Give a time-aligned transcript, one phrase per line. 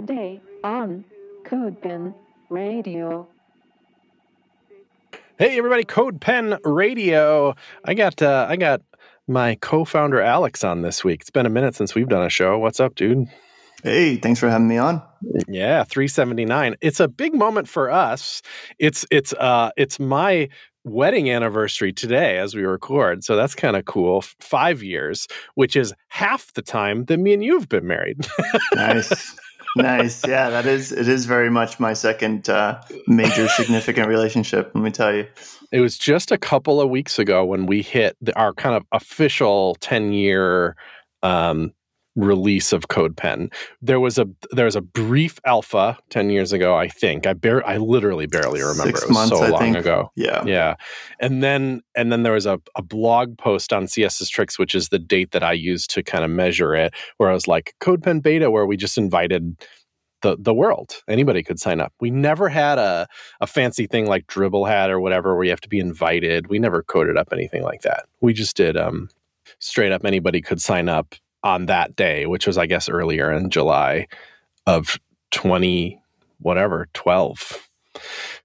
[0.00, 1.04] Today on
[1.44, 2.14] CodePen
[2.48, 3.28] Radio.
[5.38, 7.54] Hey everybody, CodePen Radio.
[7.84, 8.80] I got uh, I got
[9.28, 11.20] my co-founder Alex on this week.
[11.20, 12.58] It's been a minute since we've done a show.
[12.58, 13.26] What's up, dude?
[13.82, 15.02] Hey, thanks for having me on.
[15.46, 16.76] Yeah, 379.
[16.80, 18.40] It's a big moment for us.
[18.78, 20.48] It's it's uh it's my
[20.82, 23.22] wedding anniversary today as we record.
[23.22, 24.22] So that's kind of cool.
[24.40, 28.26] 5 years, which is half the time that me and you have been married.
[28.74, 29.36] nice.
[29.76, 30.26] Nice.
[30.26, 34.90] Yeah, that is it is very much my second uh, major significant relationship, let me
[34.90, 35.26] tell you.
[35.72, 38.84] It was just a couple of weeks ago when we hit the, our kind of
[38.92, 40.76] official 10 year
[41.22, 41.72] um,
[42.16, 43.52] release of CodePen.
[43.80, 47.26] There was a there was a brief alpha ten years ago, I think.
[47.26, 48.98] I bar- I literally barely remember.
[48.98, 49.76] Six it was months, so I long think.
[49.76, 50.10] ago.
[50.16, 50.44] Yeah.
[50.44, 50.74] Yeah,
[51.20, 54.88] and then and then there was a, a blog post on CSS Tricks, which is
[54.88, 58.22] the date that I used to kind of measure it, where I was like CodePen
[58.22, 59.56] beta, where we just invited
[60.22, 61.02] the the world.
[61.08, 61.92] Anybody could sign up.
[62.00, 63.06] We never had a
[63.40, 66.48] a fancy thing like Dribbble had or whatever, where you have to be invited.
[66.48, 68.04] We never coded up anything like that.
[68.20, 69.08] We just did um,
[69.58, 70.04] straight up.
[70.04, 74.06] Anybody could sign up on that day, which was I guess earlier in July
[74.66, 74.98] of
[75.30, 76.00] twenty
[76.38, 77.68] whatever twelve.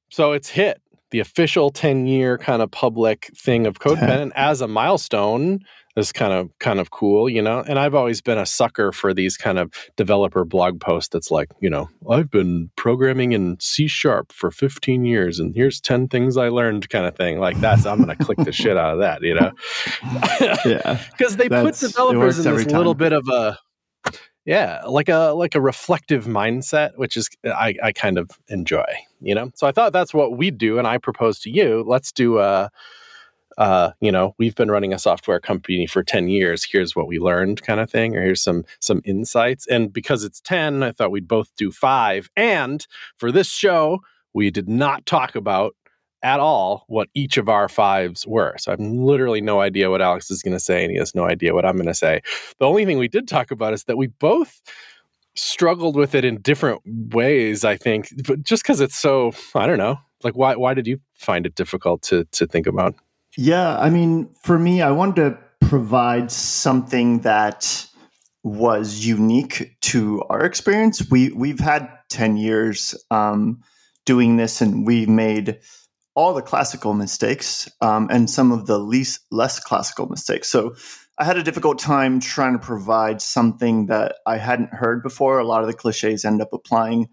[0.10, 4.62] So it's hit the official 10 year kind of public thing of CodePen and as
[4.62, 5.60] a milestone
[5.96, 7.64] is kind of kind of cool, you know.
[7.68, 11.50] And I've always been a sucker for these kind of developer blog posts that's like,
[11.62, 16.38] you know, I've been programming in C sharp for 15 years and here's 10 things
[16.38, 17.40] I learned kind of thing.
[17.40, 19.52] Like that's I'm gonna click the shit out of that, you know.
[20.66, 21.00] Yeah.
[21.18, 23.58] Because they put developers in this little bit of a
[24.46, 28.86] yeah, like a like a reflective mindset, which is I, I kind of enjoy,
[29.20, 29.52] you know.
[29.56, 32.70] So I thought that's what we'd do, and I propose to you, let's do a,
[33.58, 36.68] uh, you know, we've been running a software company for ten years.
[36.70, 39.68] Here's what we learned, kind of thing, or here's some some insights.
[39.68, 42.30] And because it's ten, I thought we'd both do five.
[42.36, 42.86] And
[43.18, 44.02] for this show,
[44.34, 45.76] we did not talk about
[46.24, 48.56] at all what each of our fives were.
[48.58, 51.14] So I have literally no idea what Alex is going to say, and he has
[51.14, 52.22] no idea what I'm going to say.
[52.58, 54.62] The only thing we did talk about is that we both
[55.36, 56.82] struggled with it in different
[57.14, 60.00] ways, I think, but just because it's so, I don't know.
[60.24, 62.96] Like, why, why did you find it difficult to, to think about?
[63.38, 67.88] Yeah, I mean, for me, I wanted to provide something that
[68.44, 71.10] was unique to our experience.
[71.10, 73.62] We we've had ten years um,
[74.06, 75.60] doing this, and we've made
[76.16, 80.48] all the classical mistakes um, and some of the least less classical mistakes.
[80.48, 80.76] So
[81.18, 85.40] I had a difficult time trying to provide something that I hadn't heard before.
[85.40, 87.10] A lot of the cliches end up applying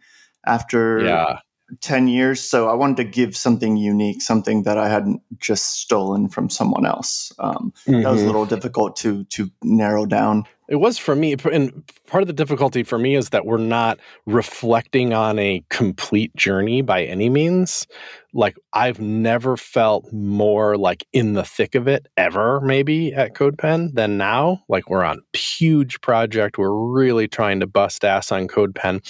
[0.47, 1.38] after Yeah.
[1.81, 2.41] 10 years.
[2.41, 6.84] So I wanted to give something unique, something that I hadn't just stolen from someone
[6.87, 7.33] else.
[7.38, 8.27] Um, That was a Mhm.
[8.27, 10.44] little difficult to to narrow down.
[10.69, 13.99] It was for me, and part of the difficulty for me is that we're not
[14.27, 17.87] reflecting on a complete journey by any means.
[18.32, 23.94] Like I've never felt more like in the thick of it ever, maybe at CodePen
[23.94, 24.62] than now.
[24.69, 29.00] Like we're on a huge project, we're really trying to bust ass on CodePen,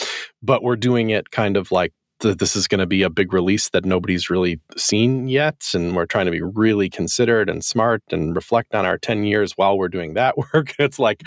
[0.42, 3.32] but we're doing it kind of like th- this is going to be a big
[3.32, 8.02] release that nobody's really seen yet and we're trying to be really considered and smart
[8.10, 10.74] and reflect on our 10 years while we're doing that work.
[10.78, 11.22] It's like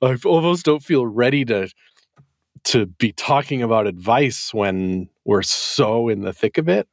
[0.00, 1.68] i almost don't feel ready to
[2.64, 6.88] to be talking about advice when we're so in the thick of it.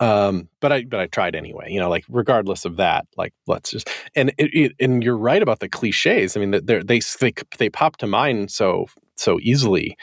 [0.00, 3.70] Um but i but i tried anyway you know like regardless of that like let's
[3.70, 6.36] just and it, it and you're right about the cliches.
[6.36, 8.86] I mean that they they they pop to mind so
[9.16, 9.96] so easily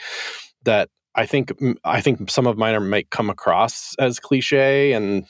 [0.64, 1.52] that I think
[1.84, 5.26] I think some of mine are, might come across as cliche, and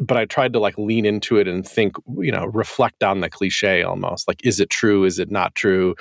[0.00, 3.28] but I tried to like lean into it and think, you know, reflect on the
[3.28, 4.28] cliche almost.
[4.28, 5.04] Like, is it true?
[5.04, 5.94] Is it not true?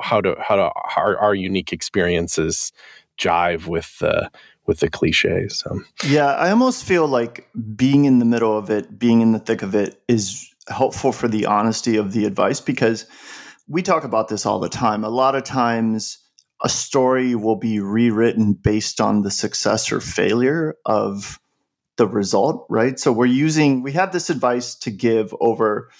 [0.00, 2.72] How do how do our, our unique experiences
[3.18, 4.30] jive with the
[4.66, 5.58] with the cliches?
[5.58, 9.38] So, Yeah, I almost feel like being in the middle of it, being in the
[9.38, 13.06] thick of it, is helpful for the honesty of the advice because
[13.68, 15.04] we talk about this all the time.
[15.04, 16.18] A lot of times,
[16.62, 21.40] a story will be rewritten based on the success or failure of
[21.96, 22.98] the result, right?
[22.98, 25.90] So we're using, we have this advice to give over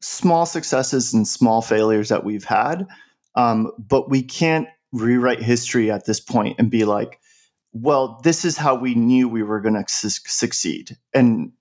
[0.00, 2.86] small successes and small failures that we've had,
[3.34, 7.20] um, but we can't rewrite history at this point and be like,
[7.72, 11.52] well, this is how we knew we were going to su- succeed and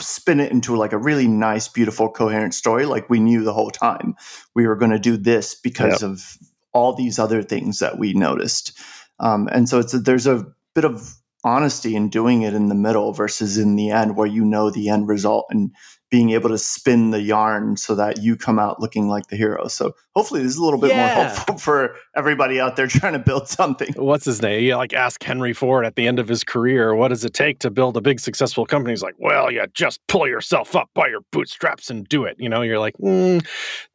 [0.00, 2.86] spin it into like a really nice, beautiful, coherent story.
[2.86, 4.14] Like we knew the whole time
[4.54, 6.38] we were going to do this because of
[6.72, 8.78] all these other things that we noticed.
[9.18, 11.14] Um, and so it's a, there's a bit of
[11.44, 14.88] honesty in doing it in the middle versus in the end where you know the
[14.88, 15.70] end result and
[16.10, 19.68] being able to spin the yarn so that you come out looking like the hero.
[19.68, 20.96] So hopefully this is a little bit Yeah.
[21.14, 23.92] more helpful for everybody out there trying to build something.
[23.94, 24.64] What's his name?
[24.64, 27.60] You like ask Henry Ford at the end of his career, what does it take
[27.60, 28.92] to build a big successful company?
[28.92, 32.34] He's like, well, you just pull yourself up by your bootstraps and do it.
[32.40, 33.46] You know, you're like, mm,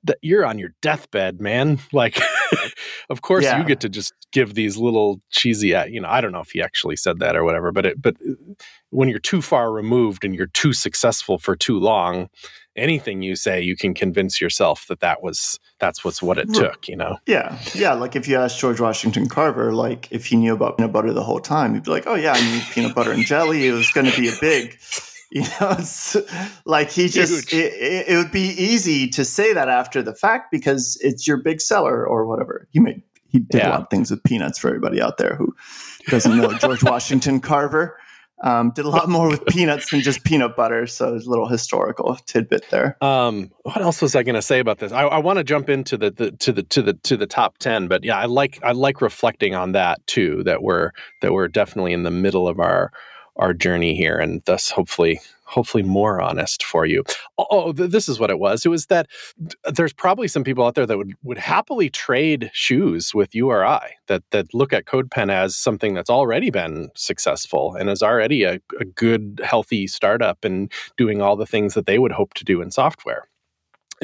[0.07, 1.79] th- you're on your deathbed, man.
[1.91, 2.19] Like,
[3.09, 3.59] of course Yeah.
[3.59, 6.51] you get to just give these little cheesy, uh, you know, I don't know if
[6.51, 8.15] he actually said that or whatever, but it, but
[8.95, 12.29] when you're too far removed and you're too successful for too long,
[12.75, 16.87] anything you say, you can convince yourself that that was that's what's what it took.
[16.87, 17.93] You know, Yeah, yeah.
[17.93, 21.23] Like if you asked George Washington Carver, like if he knew about peanut butter the
[21.23, 23.67] whole time, he'd be like, "Oh yeah, I knew peanut butter and jelly.
[23.67, 24.77] It was going to be a big."
[25.31, 26.15] You know, it's
[26.65, 30.49] like he just it, it, it would be easy to say that after the fact
[30.49, 32.69] because it's your big seller or whatever.
[32.71, 35.53] He made he did a lot of things with peanuts for everybody out there who
[36.07, 37.97] doesn't know George Washington Carver.
[38.43, 40.87] Um, did a lot more with peanuts than just peanut butter.
[40.87, 42.97] So there's a little historical tidbit there.
[43.01, 44.91] Um, what else was I going to say about this?
[44.91, 47.57] I, I want to jump into the, the to the to the to the top
[47.59, 50.43] ten, but yeah, I like I like reflecting on that too.
[50.43, 50.91] That we're
[51.21, 52.91] that we're definitely in the middle of our
[53.37, 57.03] our journey here, and thus hopefully hopefully more honest for you.
[57.37, 58.65] Oh, oh, th- this is what it was.
[58.65, 59.07] It was that
[59.71, 63.65] there's probably some people out there that would would happily trade shoes with you or
[63.65, 68.43] I that that look at CodePen as something that's already been successful and is already
[68.43, 72.43] a, a good healthy startup and doing all the things that they would hope to
[72.43, 73.27] do in software.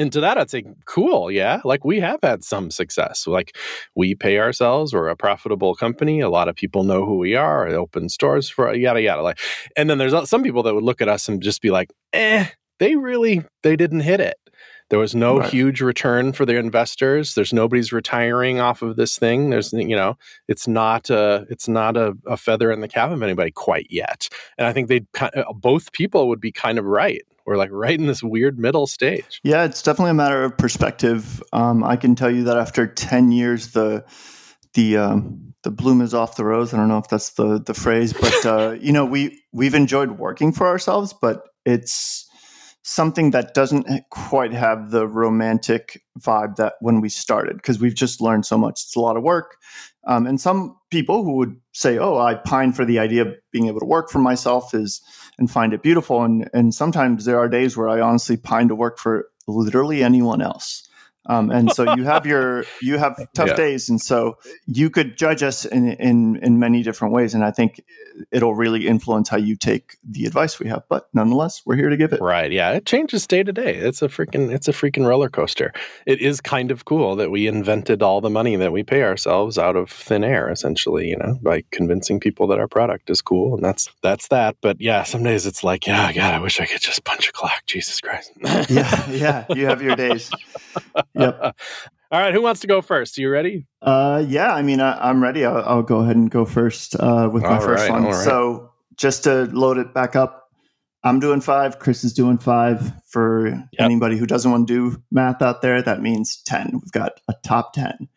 [0.02, 1.60] And to that, I'd say, cool, yeah.
[1.64, 3.26] Like we have had some success.
[3.28, 3.56] Like
[3.94, 6.18] we pay ourselves, we're a profitable company.
[6.20, 7.68] A lot of people know who we are.
[7.68, 9.22] I open stores for yada yada.
[9.22, 9.38] Like,
[9.76, 12.46] and then there's some people that would look at us and just be like, eh,
[12.80, 14.36] they really they didn't hit it.
[14.90, 15.48] There was no Right.
[15.48, 17.34] huge return for their investors.
[17.34, 19.50] There's nobody's retiring off of this thing.
[19.50, 20.18] There's you know,
[20.48, 24.28] it's not a it's not a, a feather in the cap of anybody quite yet.
[24.58, 25.02] And I think they
[25.54, 27.22] both people would be kind of right.
[27.46, 29.40] We're like right in this weird middle stage.
[29.42, 31.42] Yeah, it's definitely a matter of perspective.
[31.52, 34.04] Um, I can tell you that after ten years, the
[34.74, 36.72] the um, the bloom is off the rose.
[36.72, 40.12] I don't know if that's the the phrase, but uh, you know, we we've enjoyed
[40.12, 42.28] working for ourselves, but it's
[42.82, 48.20] something that doesn't quite have the romantic vibe that when we started because we've just
[48.20, 48.82] learned so much.
[48.84, 49.56] It's a lot of work.
[50.06, 53.68] Um, and some people who would say, "Oh, I pine for the idea of being
[53.68, 55.00] able to work for myself is
[55.38, 58.74] and find it beautiful." And and sometimes there are days where I honestly pine to
[58.74, 60.88] work for literally anyone else.
[61.26, 63.54] Um, and so you have your you have tough Yeah.
[63.54, 67.34] days, and so you could judge us in in in many different ways.
[67.34, 67.80] And I think
[68.30, 70.82] it'll really influence how you take the advice we have.
[70.88, 72.20] But nonetheless, we're here to give it.
[72.20, 72.50] Right.
[72.50, 72.72] Yeah.
[72.72, 73.76] It changes day to day.
[73.76, 75.72] It's a freaking it's a freaking roller coaster.
[76.06, 79.58] It is kind of cool that we invented all the money that we pay ourselves
[79.58, 83.54] out of thin air, essentially, you know, by convincing people that our product is cool.
[83.54, 84.56] And that's that's that.
[84.60, 87.32] But yeah, some days it's like, yeah, God, I wish I could just punch a
[87.32, 87.62] clock.
[87.66, 88.32] Jesus Christ.
[88.68, 89.44] yeah, yeah.
[89.54, 90.30] You have your days.
[91.14, 91.40] Yep.
[92.12, 93.16] All right, who wants to go first?
[93.16, 93.66] Are You ready?
[93.80, 95.46] Uh, yeah, I mean, I, I'm ready.
[95.46, 98.04] I'll, I'll go ahead and go first uh, with my All first right, one.
[98.04, 98.14] right.
[98.14, 100.50] So, just to load it back up,
[101.02, 101.78] I'm doing five.
[101.78, 102.92] Chris is doing five.
[103.08, 106.70] For anybody who doesn't want to do math out there, that means 10.
[106.74, 108.08] We've got a top 10.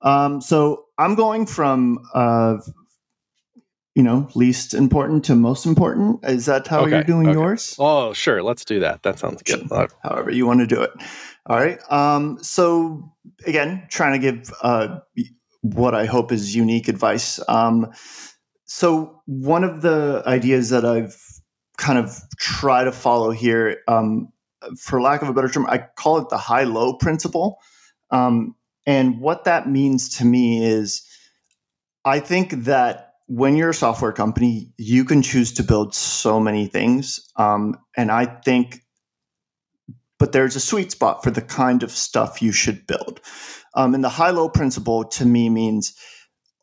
[0.00, 2.56] Um, so, I'm going from, uh,
[3.94, 6.20] you know, least important to most important.
[6.24, 7.38] Is that how Okay, you're doing okay.
[7.38, 7.76] yours?
[7.78, 8.42] Oh, sure.
[8.42, 9.02] Let's do that.
[9.02, 9.68] That sounds good.
[10.02, 10.90] However you want to do it.
[11.46, 11.78] All right.
[11.92, 13.12] Um, so
[13.46, 15.00] again, trying to give uh,
[15.60, 17.40] what I hope is unique advice.
[17.48, 17.92] Um,
[18.64, 21.16] so one of the ideas that I've
[21.76, 24.32] kind of tried to follow here, um,
[24.78, 27.58] for lack of a better term, I call it the high-low principle.
[28.10, 28.54] Um,
[28.86, 31.06] and what that means to me is,
[32.04, 36.66] I think that when you're a software company, you can choose to build so many
[36.66, 37.20] things.
[37.36, 38.83] Um, and I think
[40.24, 43.20] but there's a sweet spot for the kind of stuff you should build.
[43.74, 45.94] Um, and the high low principle to me means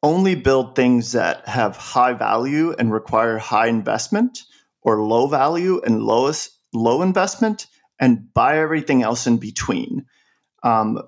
[0.01, 4.39] only build things that have high value and require high investment,
[4.81, 7.67] or low value and lowest low investment,
[7.99, 10.07] and buy everything else in between.
[10.63, 11.03] Um,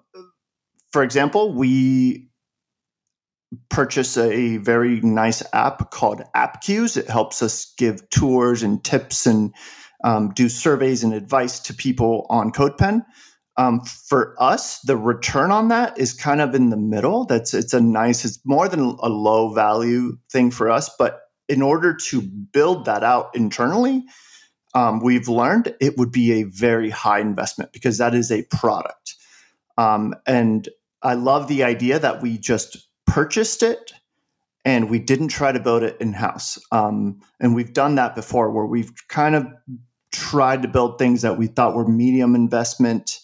[0.92, 2.30] for example, we
[3.70, 6.98] purchase a very nice app called Appcues.
[6.98, 9.56] It helps us give tours and tips and
[10.04, 13.06] um, do surveys and advice to people on CodePen.
[13.56, 17.26] Um, for us, the return on that is kind of in the middle.
[17.26, 20.90] That's it's a nice, it's more than a low value thing for us.
[20.98, 24.06] But in order to build that out internally,
[24.74, 29.16] um, we've learned it would be a very high investment because that is a product.
[29.78, 30.68] Um, and
[31.04, 33.94] I love the idea that we just purchased it
[34.66, 36.58] and we didn't try to build it in house.
[36.72, 39.46] Um, and we've done that before where we've kind of
[40.14, 43.20] tried to build things that we thought were medium investment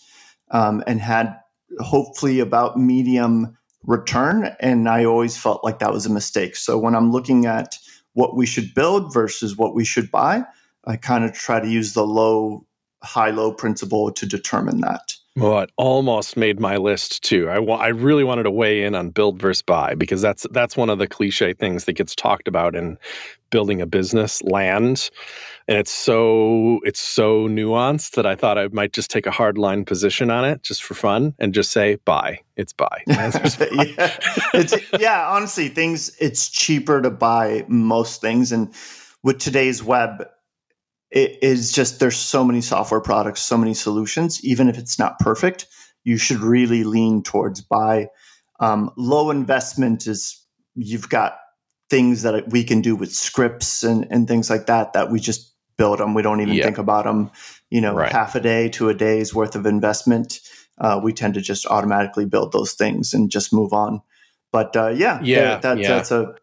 [0.51, 1.39] um, and had
[1.79, 4.53] hopefully about medium return.
[4.60, 6.55] And I always felt like that was a mistake.
[6.55, 7.77] So when I'm looking at
[8.13, 10.43] what we should build versus what we should buy,
[10.86, 12.65] I kind of try to use the low,
[13.03, 15.13] high, low principle to determine that.
[15.36, 17.50] Well, it almost made my list too.
[17.50, 20.75] I wa- I really wanted to weigh in on build versus buy because that's that's
[20.75, 22.98] one of the cliche things that gets talked about in
[23.50, 25.10] building a business land,
[25.69, 29.55] and it's so it's so nuanced that I thought I might just take a hard
[29.55, 32.39] line position on it just for fun and just say buy.
[32.55, 33.03] It's buy.
[33.07, 33.29] yeah.
[34.51, 38.73] It's, yeah, honestly, things it's cheaper to buy most things, and
[39.21, 40.27] with today's web,
[41.11, 44.43] it is just there's so many software products, so many solutions.
[44.43, 45.67] Even if it's not perfect,
[46.03, 48.07] you should really lean towards buy.
[48.59, 51.38] Um, low investment is you've got
[51.91, 55.49] things that we can do with scripts and, and things like that that we just
[55.79, 56.13] build them.
[56.13, 57.31] We don't even think about them.
[57.71, 58.12] You know, right.
[58.12, 60.41] half a day to a day's worth of investment.
[60.77, 64.01] Uh, we tend to just automatically build those things and just move on.
[64.51, 65.88] But uh, yeah, yeah, that, yeah.
[65.88, 66.36] that's a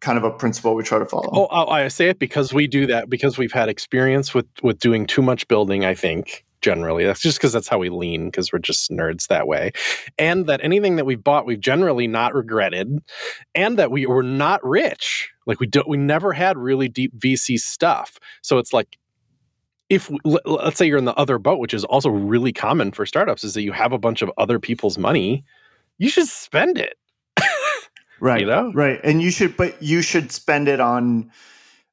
[0.00, 1.30] kind of a principle we try to follow.
[1.32, 5.06] Oh, I say it because we do that because we've had experience with with doing
[5.06, 5.84] too much building.
[5.84, 7.04] I think generally.
[7.04, 9.72] That's just because that's how we lean because we're just nerds that way,
[10.18, 12.98] and that anything that we've bought we've generally not regretted,
[13.54, 15.30] and that we were not rich.
[15.46, 18.18] Like we don't, we never had really deep VC stuff.
[18.42, 18.96] So it's like
[19.90, 23.44] if let's say you're in the other boat, which is also really common for startups,
[23.44, 25.44] is that you have a bunch of other people's money,
[25.98, 26.96] you should spend it.
[28.20, 28.72] Right you know?
[28.72, 29.00] right.
[29.02, 31.32] And you should but you should spend it on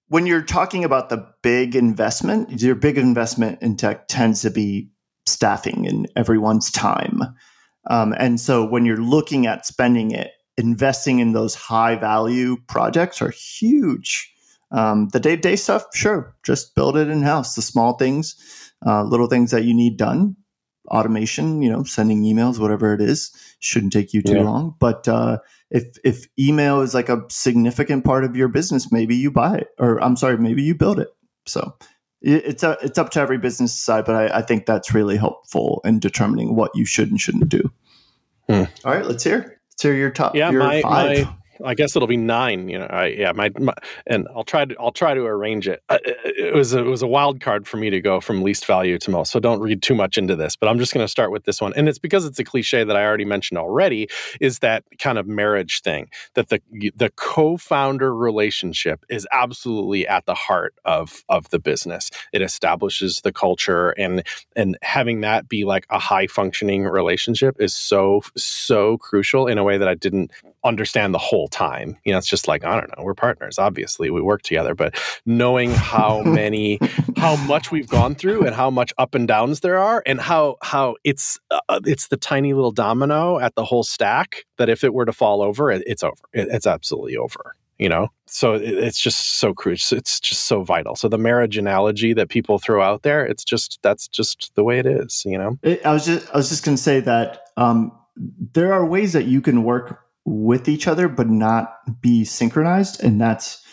[0.09, 4.89] when you're talking about the big investment your big investment in tech tends to be
[5.25, 7.21] staffing and everyone's time
[7.89, 13.21] um, and so when you're looking at spending it investing in those high value projects
[13.21, 14.33] are huge
[14.71, 18.35] um, the day-to-day stuff sure just build it in house the small things
[18.85, 20.35] uh, little things that you need done
[20.89, 24.43] automation you know sending emails whatever it is shouldn't take you too yeah.
[24.43, 25.37] long but uh,
[25.71, 29.67] if if email is like a significant part of your business, maybe you buy it,
[29.77, 31.09] or I'm sorry, maybe you build it.
[31.45, 31.75] So
[32.21, 35.81] it's a, it's up to every business side, but I, I think that's really helpful
[35.85, 37.71] in determining what you should and shouldn't do.
[38.49, 38.63] Hmm.
[38.83, 39.61] All right, let's hear.
[39.71, 40.35] Let's hear your top.
[40.35, 41.25] Yeah, your my, five.
[41.25, 42.69] my I guess it'll be nine.
[42.69, 43.73] You know, I, yeah, my, my,
[44.07, 45.83] and I'll try to I'll try to arrange it.
[45.89, 48.97] It was a, it was a wild card for me to go from least value
[48.99, 49.31] to most.
[49.31, 50.55] So don't read too much into this.
[50.55, 52.83] But I'm just going to start with this one, and it's because it's a cliche
[52.83, 54.07] that I already mentioned already.
[54.39, 56.61] Is that kind of marriage thing that the
[56.95, 62.09] the co-founder relationship is absolutely at the heart of of the business.
[62.33, 64.23] It establishes the culture, and
[64.55, 69.63] and having that be like a high functioning relationship is so so crucial in a
[69.63, 70.31] way that I didn't
[70.63, 71.97] understand the whole time.
[72.03, 74.99] You know, it's just like, I don't know, we're partners, obviously, we work together, but
[75.25, 76.79] knowing how many,
[77.17, 80.57] how much we've gone through and how much up and downs there are and how,
[80.61, 84.93] how it's, uh, it's the tiny little domino at the whole stack that if it
[84.93, 86.13] were to fall over, it, it's over.
[86.33, 87.55] It, it's absolutely over.
[87.77, 89.97] You know, so it's just so crucial.
[89.97, 90.97] It's just so vital.
[90.97, 94.79] So the marriage analogy that people throw out there, it's just that's just the way
[94.79, 95.23] it is.
[95.25, 97.93] You know, I was just I was just going to say that um,
[98.53, 103.19] there are ways that you can work with each other but not be synchronized and
[103.19, 103.63] that's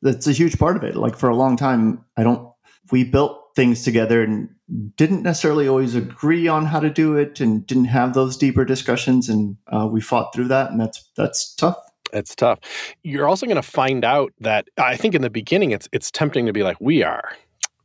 [0.00, 2.50] that's a huge part of it like for a long time i don't
[2.90, 4.48] we built things together and
[4.96, 9.28] didn't necessarily always agree on how to do it and didn't have those deeper discussions
[9.28, 11.78] and uh, we fought through that and that's that's tough
[12.14, 12.60] it's tough
[13.02, 16.46] you're also going to find out that i think in the beginning it's it's tempting
[16.46, 17.30] to be like we are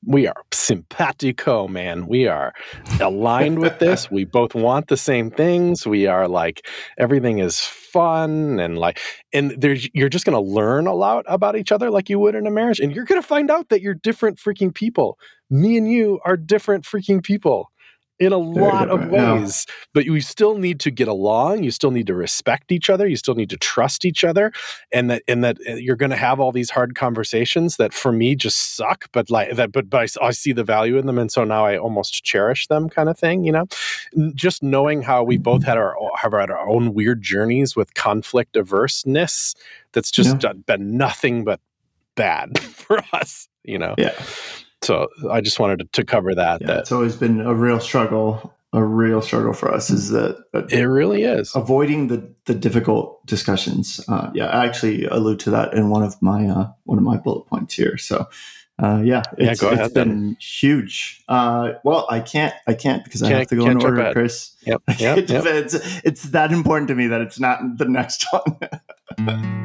[0.06, 2.08] we are simpatico, man.
[2.08, 2.54] We are
[3.00, 4.10] aligned with this.
[4.10, 5.86] We both want the same things.
[5.86, 7.60] We are like everything is
[7.92, 9.00] fun and like
[9.34, 12.36] and there's you're just going to learn a lot about each other like you would
[12.36, 15.18] in a marriage and you're going to find out that you're different freaking people.
[15.50, 17.71] Me and you are different freaking people
[18.22, 19.66] in a lot of ways.
[19.68, 19.74] Yeah.
[19.96, 21.64] But you still need to get along.
[21.64, 23.08] You still need to respect each other.
[23.08, 24.54] You still need to trust each other,
[24.94, 28.12] and that and that uh, you're going to have all these hard conversations that for
[28.12, 29.10] me just suck.
[29.12, 31.66] But like that, but but I, I see the value in them, and so now
[31.66, 33.44] I almost cherish them, kind of thing.
[33.44, 33.66] You know,
[34.36, 38.56] just knowing how we both had our have had our own weird journeys with conflict
[38.56, 39.56] averseness.
[39.94, 40.54] That's just yeah.
[40.54, 41.60] been nothing but
[42.16, 43.50] bad for us.
[43.64, 43.96] You know.
[43.98, 44.14] Yeah
[44.82, 46.62] so I just wanted to, to cover that.
[46.62, 48.56] Yeah, that it's always been a real struggle.
[48.74, 54.00] A real struggle for us is that, it really is avoiding the the difficult discussions.
[54.08, 57.18] Uh, yeah, I actually allude to that in one of my uh, one of my
[57.18, 57.98] bullet points here.
[57.98, 58.28] So.
[58.82, 61.24] Uh, yeah, it's, yeah, ahead, it's been huge.
[61.28, 64.56] Uh, well, I can't, I can't because can't, I have to go in order, Chris.
[64.66, 65.46] Yep, yep, yep.
[65.46, 69.61] it's, it's that important to me that it's not the next one.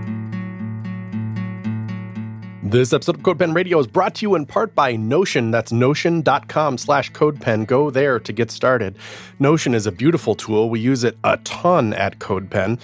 [2.69, 5.53] This episode of CodePen Radio is brought to you in part by Notion.
[5.53, 7.65] That's notion.com slash CodePen.
[7.65, 8.99] Go there to get started.
[9.39, 10.69] Notion is a beautiful tool.
[10.69, 12.81] We use it a ton at CodePen.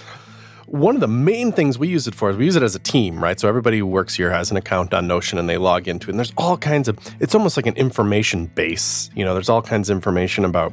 [0.67, 2.79] One of the main things we use it for is we use it as a
[2.79, 3.37] team, right?
[3.37, 6.11] So everybody who works here has an account on Notion and they log into it.
[6.11, 9.09] And there's all kinds of, it's almost like an information base.
[9.13, 10.71] You know, there's all kinds of information about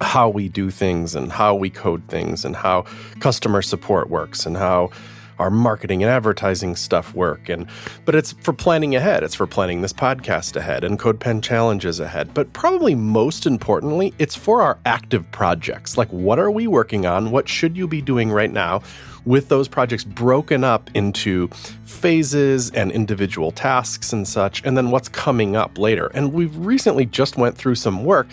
[0.00, 2.84] how we do things and how we code things and how
[3.18, 4.90] customer support works and how
[5.38, 7.48] our marketing and advertising stuff work.
[7.48, 7.66] And
[8.04, 9.22] but it's for planning ahead.
[9.22, 12.34] It's for planning this podcast ahead and codepen challenges ahead.
[12.34, 15.96] But probably most importantly it's for our active projects.
[15.96, 17.30] Like what are we working on?
[17.30, 18.82] What should you be doing right now
[19.24, 21.48] with those projects broken up into
[21.84, 26.10] phases and individual tasks and such and then what's coming up later?
[26.14, 28.26] And we've recently just went through some work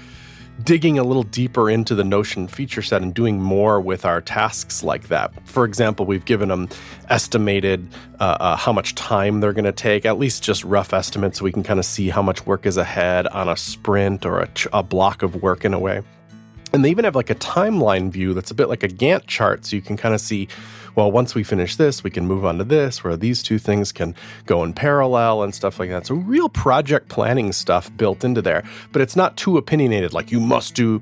[0.63, 4.83] digging a little deeper into the Notion feature set and doing more with our tasks
[4.83, 5.33] like that.
[5.47, 6.69] For example, we've given them
[7.09, 7.87] estimated
[8.19, 11.45] uh, uh, how much time they're going to take, at least just rough estimates, so
[11.45, 14.47] we can kind of see how much work is ahead on a sprint or a,
[14.47, 16.01] ch- a block of work in a way.
[16.73, 19.65] And they even have like a timeline view that's a bit like a Gantt chart,
[19.65, 20.47] so you can kind of see
[20.95, 23.91] well, once we finish this, we can move on to this, where these two things
[23.91, 26.07] can go in parallel and stuff like that.
[26.07, 30.39] So, real project planning stuff built into there, but it's not too opinionated, like you
[30.39, 31.01] must do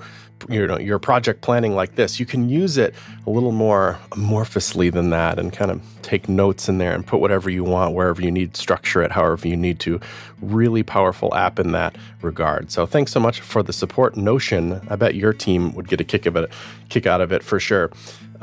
[0.50, 2.20] you know your project planning like this.
[2.20, 2.94] You can use it
[3.26, 7.20] a little more amorphously than that and kind of take notes in there and put
[7.20, 10.00] whatever you want wherever you need structure it however you need to.
[10.42, 12.72] Really powerful app in that regard.
[12.72, 14.82] So thanks so much for the support notion.
[14.90, 16.52] I bet your team would get a kick of it
[16.90, 17.92] kick out of it for sure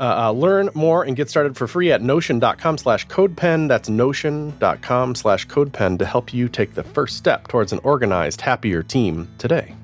[0.01, 3.67] uh, uh, learn more and get started for free at notion.com slash codepen.
[3.67, 8.81] That's notion.com slash codepen to help you take the first step towards an organized, happier
[8.81, 9.75] team today.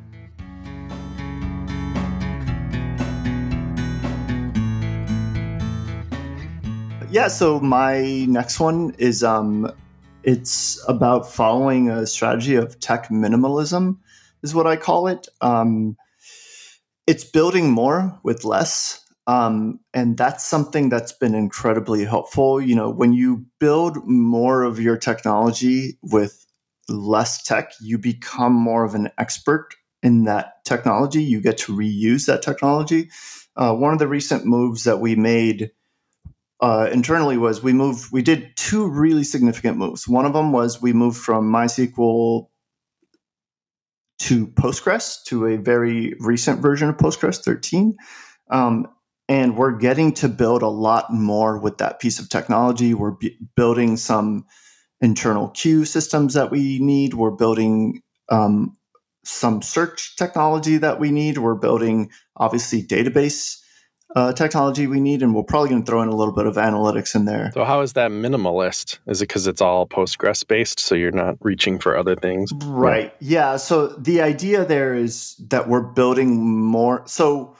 [7.09, 9.71] Yeah, so my next one is um
[10.23, 13.97] it's about following a strategy of tech minimalism
[14.43, 15.27] is what I call it.
[15.39, 15.95] Um,
[17.05, 19.06] it's building more with less.
[19.27, 22.61] Um, and that's something that's been incredibly helpful.
[22.61, 26.45] You know, when you build more of your technology with
[26.87, 31.21] less tech, you become more of an expert in that technology.
[31.21, 33.09] You get to reuse that technology.
[33.57, 35.71] Uh, one of the recent moves that we made
[36.61, 40.07] uh, internally was we moved, we did two really significant moves.
[40.07, 42.47] One of them was we moved from MySQL
[44.19, 47.95] to Postgres to a very recent version of Postgres 13.
[48.49, 48.87] Um,
[49.29, 52.93] and we're getting to build a lot more with that piece of technology.
[52.93, 54.45] We're b- building some
[55.01, 57.13] internal queue systems that we need.
[57.13, 58.77] We're building um,
[59.23, 61.37] some search technology that we need.
[61.37, 63.57] We're building obviously database
[64.15, 66.55] uh, technology we need, and we're probably going to throw in a little bit of
[66.55, 67.51] analytics in there.
[67.53, 68.99] So, how is that minimalist?
[69.05, 72.51] Is it because it's all Postgres based, so you're not reaching for other things?
[72.63, 73.13] Right.
[73.19, 73.57] Yeah.
[73.57, 77.03] So the idea there is that we're building more.
[77.05, 77.55] So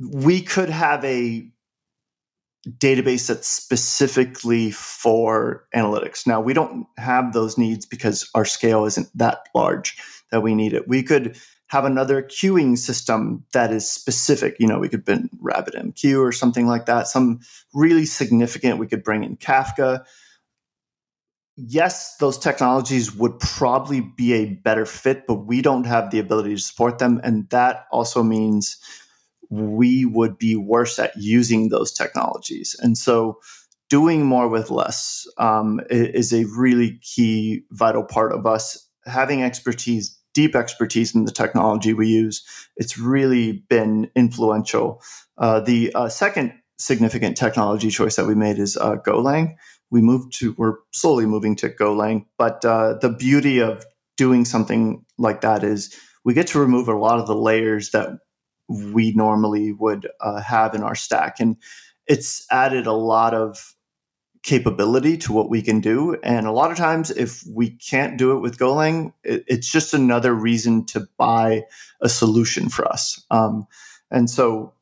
[0.00, 1.48] we could have a
[2.68, 6.26] database that's specifically for analytics.
[6.26, 9.96] Now, we don't have those needs because our scale isn't that large
[10.30, 10.88] that we need it.
[10.88, 14.56] We could have another queuing system that is specific.
[14.58, 17.40] You know, we could bring RabbitMQ or something like that, some
[17.74, 18.78] really significant.
[18.78, 20.04] We could bring in Kafka.
[21.56, 26.54] Yes, those technologies would probably be a better fit, but we don't have the ability
[26.54, 27.20] to support them.
[27.22, 28.76] And that also means
[29.54, 32.76] we would be worse at using those technologies.
[32.80, 33.38] And so,
[33.90, 40.18] doing more with less um, is a really key, vital part of us having expertise,
[40.32, 42.42] deep expertise in the technology we use.
[42.76, 45.02] It's really been influential.
[45.38, 49.54] Uh, the uh, second significant technology choice that we made is uh, Golang.
[49.90, 53.84] We moved to, we're slowly moving to Golang, but uh, the beauty of
[54.16, 58.18] doing something like that is we get to remove a lot of the layers that
[58.68, 61.40] we normally would uh, have in our stack.
[61.40, 61.56] And
[62.06, 63.74] it's added a lot of
[64.42, 66.16] capability to what we can do.
[66.22, 69.94] And a lot of times, if we can't do it with Golang, it, it's just
[69.94, 71.62] another reason to buy
[72.02, 73.24] a solution for us.
[73.30, 73.66] Um,
[74.10, 74.73] and so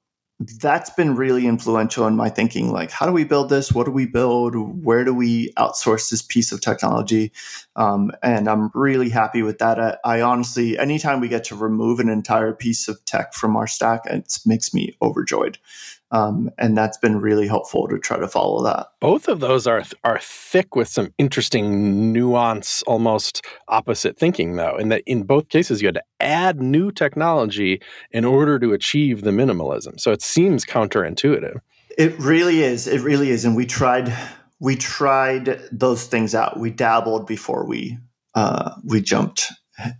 [0.60, 3.72] that's been really influential in my thinking like how do we build this?
[3.72, 4.54] What do we build?
[4.84, 7.32] Where do we outsource this piece of technology?
[7.76, 9.78] Um, and i'm really happy with that.
[9.80, 13.66] I, I, honestly anytime we get to remove an entire piece of tech from our
[13.66, 15.58] stack it makes me overjoyed
[16.12, 18.88] um, and that's been really helpful to try to follow that.
[19.00, 24.76] Both of those are are thick with some interesting nuance, almost opposite thinking, though.
[24.76, 29.22] In that, in both cases, you had to add new technology in order to achieve
[29.22, 29.98] the minimalism.
[29.98, 31.58] So it seems counterintuitive.
[31.98, 32.86] It really is.
[32.86, 33.44] It really is.
[33.44, 34.12] And we tried
[34.60, 36.60] we tried those things out.
[36.60, 37.98] We dabbled before we
[38.34, 39.50] uh, we jumped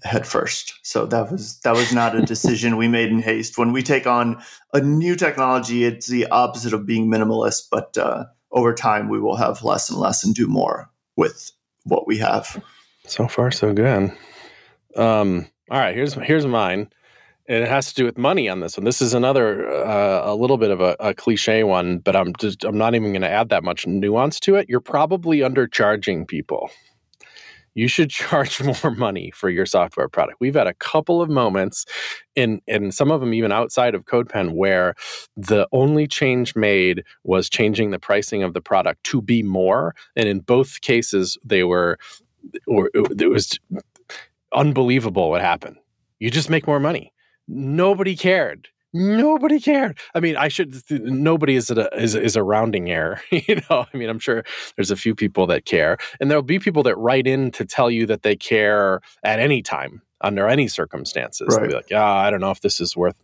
[0.03, 0.75] head first.
[0.83, 3.59] So that was that was not a decision we made in haste.
[3.59, 4.43] When we take on
[4.73, 7.69] a new technology, it's the opposite of being minimalist.
[7.71, 11.51] But uh, over time, we will have less and less and do more with
[11.85, 12.63] what we have.
[13.07, 14.13] So far, so good.
[14.97, 16.89] Um, all right, here's here's mine.
[17.49, 18.85] And it has to do with money on this one.
[18.85, 22.65] This is another uh, a little bit of a, a cliche one, but I'm just
[22.65, 24.69] I'm not even going to add that much nuance to it.
[24.69, 26.71] You're probably undercharging people
[27.75, 30.39] you should charge more money for your software product.
[30.41, 31.85] We've had a couple of moments
[32.35, 34.95] in and some of them even outside of CodePen where
[35.37, 40.29] the only change made was changing the pricing of the product to be more and
[40.29, 41.99] in both cases they were
[42.67, 43.59] or uh, it was
[44.55, 45.77] unbelievable what happened.
[46.19, 47.13] You just make more money.
[47.49, 49.99] Nobody cared nobody cared.
[50.15, 50.75] I mean, I should.
[50.91, 53.21] Nobody is a is, is a rounding error.
[53.31, 54.45] you know, I mean, I'm sure
[54.77, 57.91] there's a few people that care, and there'll be people that write in to tell
[57.91, 61.49] you that they care at any time under any circumstances.
[61.51, 61.61] Right.
[61.61, 63.17] They'll be like, yeah, I don't know if this is worth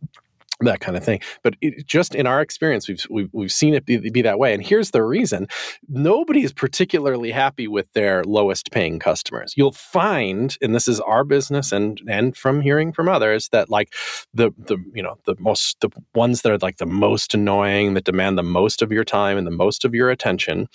[0.61, 1.21] that kind of thing.
[1.42, 4.53] But it, just in our experience, we've, we've, we've seen it be, be, that way.
[4.53, 5.47] And here's the reason
[5.88, 9.55] nobody is particularly happy with their lowest paying customers.
[9.57, 13.94] You'll find, and this is our business and, and from hearing from others, that like
[14.35, 18.05] the, the, you know, the most, the ones that are like the most annoying, that
[18.05, 20.68] demand the most of your time and the most of your attention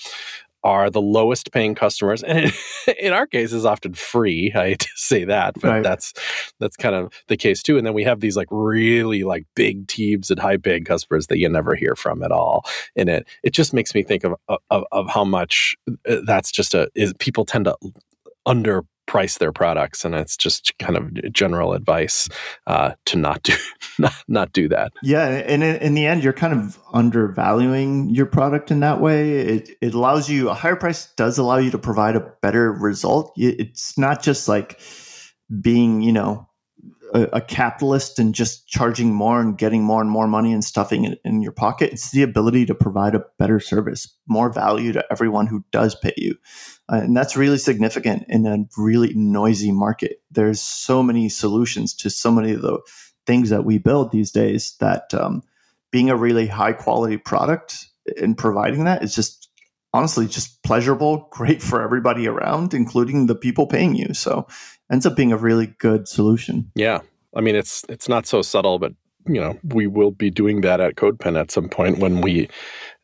[0.64, 2.54] are the lowest paying customers and
[3.00, 5.84] in our case is often free i hate to say that but right.
[5.84, 6.14] that's
[6.60, 9.88] that's kind of the case too and then we have these like really like big
[9.88, 13.52] teams and high paying customers that you never hear from at all in it it
[13.52, 14.34] just makes me think of
[14.70, 15.76] of, of how much
[16.10, 17.76] uh, that's just a is people tend to
[18.46, 22.30] under price their products and it's just kind of general advice
[22.68, 23.54] uh, to not do
[24.00, 24.92] not, not do that.
[25.04, 29.40] Yeah and in, in, the end you're kind of undervaluing your product in that way.
[29.40, 33.34] It, it allows you a higher price does allow you to provide a better result.
[33.36, 34.80] It's not just like
[35.62, 36.48] being you know
[37.14, 41.06] a, a, capitalist and just charging more and getting more and more money and stuffing
[41.06, 41.94] it in your pocket.
[41.94, 46.14] It's the ability to provide a better service, more value to everyone who does pay
[46.18, 46.36] you.
[46.92, 50.22] Uh, and that's really significant in a really noisy market.
[50.32, 52.80] There's so many solutions to so many of the
[53.26, 55.44] things that we build these days that um,
[55.92, 57.88] being a really high quality product
[58.20, 59.50] and providing that is just
[59.94, 64.14] honestly just pleasurable, great for everybody around, including the people paying you.
[64.14, 64.48] So
[64.92, 66.72] ends up being a really good solution.
[66.76, 67.02] Yeah.
[67.36, 68.94] I mean it's it's not so subtle, but
[69.28, 72.50] you know, we will be doing that at CodePen at some point when we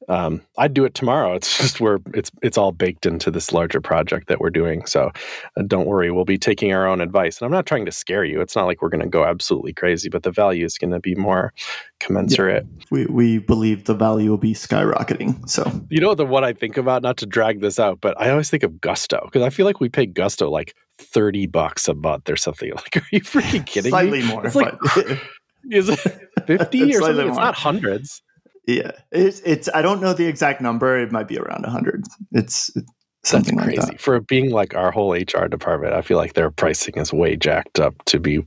[0.10, 1.36] um, I'd do it tomorrow.
[1.36, 4.86] It's just we're it's it's all baked into this larger project that we're doing.
[4.86, 5.12] So
[5.56, 7.40] uh, don't worry, we'll be taking our own advice.
[7.40, 8.42] And I'm not trying to scare you.
[8.42, 11.00] It's not like we're going to go absolutely crazy, but the value is going to
[11.00, 11.54] be more
[12.00, 12.66] commensurate.
[12.66, 15.48] Yeah, we we believe the value will be skyrocketing.
[15.48, 18.32] So you know the what I think about, not to drag this out, but I
[18.32, 21.94] always think of Gusto because I feel like we pay Gusto like thirty bucks a
[21.94, 22.72] month or something.
[22.76, 24.28] Like, are you freaking kidding Slightly me?
[24.28, 24.46] more.
[24.46, 24.76] It's like,
[25.72, 26.00] is it
[26.46, 27.28] fifty or something?
[27.28, 28.22] It's not hundreds.
[28.68, 29.68] Yeah, it's it's.
[29.74, 30.98] I don't know the exact number.
[31.00, 32.04] It might be around hundred.
[32.34, 32.92] It's, it's
[33.24, 34.02] something That's crazy like that.
[34.02, 35.94] for being like our whole HR department.
[35.94, 38.46] I feel like their pricing is way jacked up to be.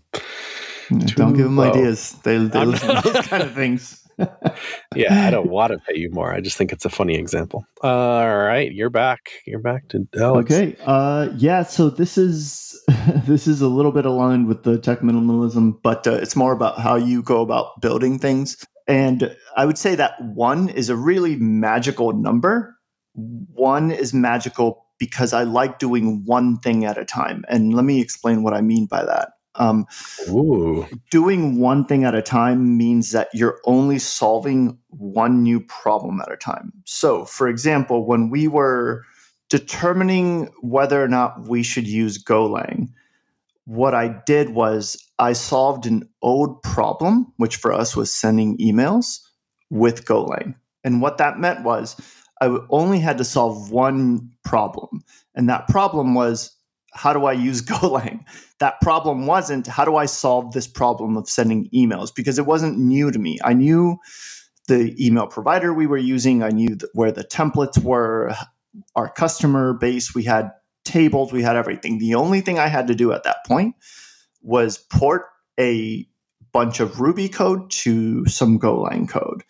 [0.91, 1.71] don't give them low.
[1.71, 2.13] ideas.
[2.23, 4.02] They they listen to those kind of things.
[4.95, 6.33] Yeah, I don't want to pay you more.
[6.33, 7.65] I just think it's a funny example.
[7.83, 9.31] Uh, all right, you're back.
[9.47, 10.51] You're back to Alex.
[10.51, 10.77] Okay.
[10.85, 11.63] Uh, yeah.
[11.63, 12.81] So this is
[13.27, 16.79] this is a little bit aligned with the tech minimalism, but uh, it's more about
[16.79, 18.57] how you go about building things.
[18.89, 22.77] And I would say that one is a really magical number.
[23.15, 27.45] One is magical because I like doing one thing at a time.
[27.49, 29.31] And let me explain what I mean by that.
[29.57, 29.87] Um,
[31.11, 36.33] doing one thing at a time means that you're only solving one new problem at
[36.33, 36.73] a time.
[36.85, 39.05] So, for example, when we were
[39.51, 42.89] determining whether or not we should use Golang,
[43.65, 49.21] what I did was I solved an old problem, which for us was sending emails
[49.71, 50.55] with Golang.
[50.85, 51.97] And what that meant was
[52.41, 55.05] I only had to solve one problem.
[55.35, 56.51] And that problem was
[56.93, 58.25] how do I use Golang?
[58.59, 62.79] That problem wasn't how do I solve this problem of sending emails because it wasn't
[62.79, 63.39] new to me.
[63.45, 63.99] I knew
[64.69, 68.33] the email provider we were using, I knew where the templates were,
[68.95, 70.51] our customer base, we had
[70.85, 71.99] tables, we had everything.
[71.99, 73.75] The only thing I had to do at that point
[74.41, 75.25] was port
[75.59, 76.07] a
[76.53, 79.43] bunch of Ruby code to some Golang code.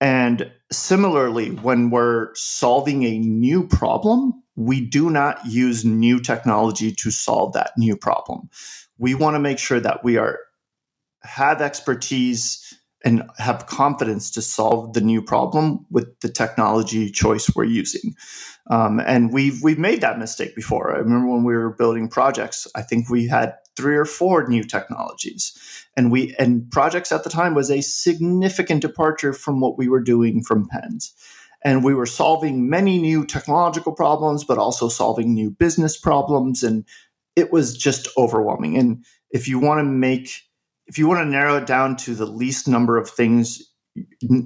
[0.00, 7.10] And similarly, when we're solving a new problem, we do not use new technology to
[7.10, 8.48] solve that new problem.
[8.98, 10.38] We want to make sure that we are
[11.22, 17.64] have expertise and have confidence to solve the new problem with the technology choice we're
[17.64, 18.14] using.
[18.68, 20.94] Um, and we've we've made that mistake before.
[20.94, 22.66] I remember when we were building projects.
[22.74, 25.56] I think we had three or four new technologies,
[25.96, 30.02] and we and projects at the time was a significant departure from what we were
[30.02, 31.14] doing from Pens.
[31.66, 36.84] And we were solving many new technological problems, but also solving new business problems, and
[37.34, 38.78] it was just overwhelming.
[38.78, 40.42] And if you want to make
[40.86, 43.60] if you want to narrow it down to the least number of things,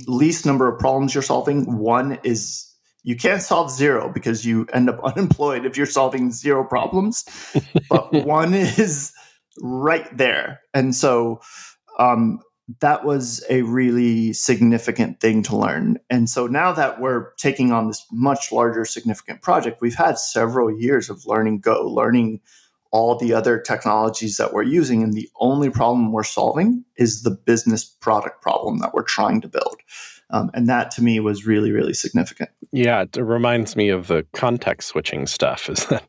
[0.07, 4.89] least number of problems you're solving, one is you can't solve zero because you end
[4.89, 7.27] up unemployed if you're solving zero problems.
[7.91, 9.13] but one is
[9.61, 10.61] right there.
[10.73, 11.43] And so
[11.99, 12.41] um,
[12.81, 15.99] that was a really significant thing to learn.
[16.09, 20.71] And so now that we're taking on this much larger, significant project, we've had several
[20.71, 22.41] years of learning Go, learning
[22.93, 25.03] all the other technologies that we're using.
[25.03, 29.49] And the only problem we're solving is the business product problem that we're trying to
[29.49, 29.77] build.
[30.33, 32.51] Um, and that to me was really, really significant.
[32.73, 35.69] Yeah, it reminds me of the context switching stuff.
[35.69, 36.05] Is that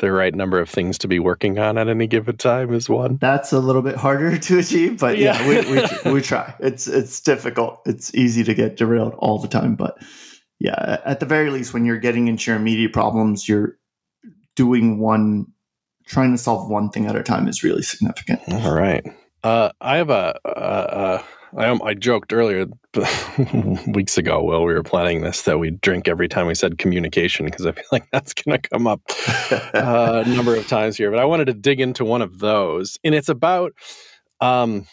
[0.00, 3.18] the right number of things to be working on at any given time is one.
[3.20, 6.54] That's a little bit harder to achieve, but yeah, yeah we, we, we try.
[6.58, 7.80] It's it's difficult.
[7.86, 9.96] It's easy to get derailed all the time, but
[10.58, 13.78] yeah, at the very least, when you're getting into your immediate problems, you're
[14.56, 15.46] doing one
[16.06, 18.40] trying to solve one thing at a time is really significant.
[18.48, 19.06] All right.
[19.42, 21.24] Uh, I have a, a, a
[21.56, 22.66] I, I joked earlier
[23.86, 27.46] weeks ago while we were planning this that we drink every time we said communication
[27.46, 29.00] because I feel like that's going to come up
[29.74, 31.10] uh, a number of times here.
[31.10, 33.72] But I wanted to dig into one of those, and it's about.
[34.40, 34.86] Um,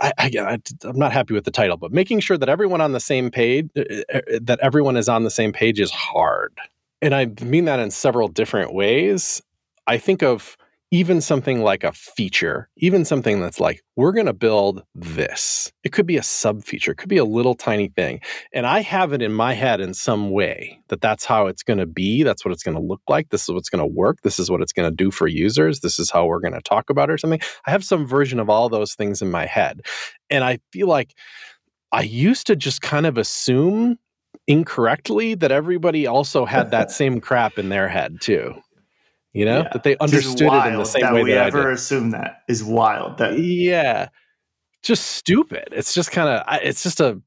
[0.00, 3.00] I, I, I'm not happy with the title, but making sure that everyone on the
[3.00, 3.82] same page, uh,
[4.14, 6.52] uh, that everyone is on the same page, is hard,
[7.02, 9.42] and I mean that in several different ways.
[9.86, 10.56] I think of
[10.90, 15.70] even something like a feature, even something that's like, we're going to build this.
[15.84, 18.20] It could be a sub feature, it could be a little tiny thing.
[18.54, 21.78] And I have it in my head in some way that that's how it's going
[21.78, 22.22] to be.
[22.22, 23.28] That's what it's going to look like.
[23.28, 24.18] This is what's going to work.
[24.22, 25.80] This is what it's going to do for users.
[25.80, 27.40] This is how we're going to talk about it or something.
[27.66, 29.82] I have some version of all those things in my head.
[30.30, 31.14] And I feel like
[31.92, 33.98] I used to just kind of assume
[34.46, 38.54] incorrectly that everybody also had that same crap in their head too
[39.38, 39.68] you know yeah.
[39.72, 41.74] that they understood it in the same that way we that ever I did.
[41.74, 43.18] assume that is wild.
[43.18, 44.08] That yeah,
[44.82, 45.68] just stupid.
[45.70, 47.22] It's just kind of it's just a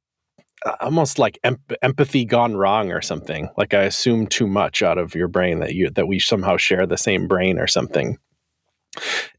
[0.82, 1.40] almost like
[1.82, 3.48] empathy gone wrong or something.
[3.56, 6.86] Like I assume too much out of your brain that you that we somehow share
[6.86, 8.18] the same brain or something,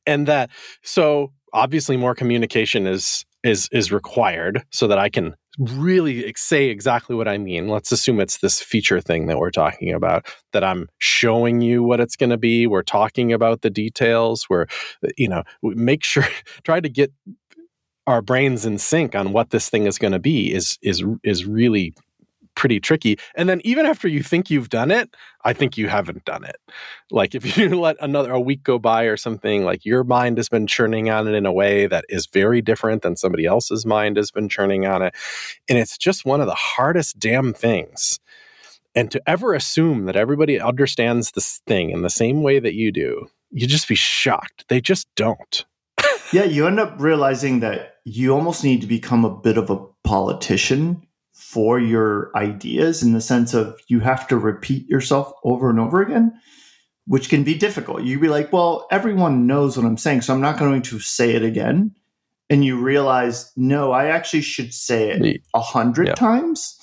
[0.07, 0.49] and that
[0.83, 7.15] so obviously more communication is is is required so that I can really say exactly
[7.15, 7.69] what I mean.
[7.69, 12.01] Let's assume it's this feature thing that we're talking about that I'm showing you what
[12.01, 12.67] it's going to be.
[12.67, 14.47] We're talking about the details.
[14.49, 14.67] We're
[15.17, 16.25] you know, make sure
[16.65, 17.13] try to get
[18.07, 21.45] our brains in sync on what this thing is going to be is is is
[21.45, 21.95] really
[22.55, 23.19] pretty tricky.
[23.35, 26.57] And then even after you think you've done it, I think you haven't done it.
[27.11, 30.49] Like if you let another a week go by or something, like your mind has
[30.49, 34.17] been churning on it in a way that is very different than somebody else's mind
[34.17, 35.15] has been churning on it.
[35.69, 38.19] And it's just one of the hardest damn things.
[38.95, 42.93] And to ever assume that everybody understands this thing in the same way that you
[42.93, 44.67] do, you just be shocked.
[44.69, 45.65] They just don't.
[46.33, 49.79] yeah, you end up realizing that you almost need to become a bit of a
[50.05, 51.07] politician
[51.43, 56.01] for your ideas in the sense of you have to repeat yourself over and over
[56.01, 56.33] again,
[57.07, 58.05] which can be difficult.
[58.05, 61.35] You'd be like, well, everyone knows what I'm saying, so I'm not going to say
[61.35, 61.95] it again.
[62.49, 66.15] And you realize, no, I actually should say it a hundred yeah.
[66.15, 66.79] times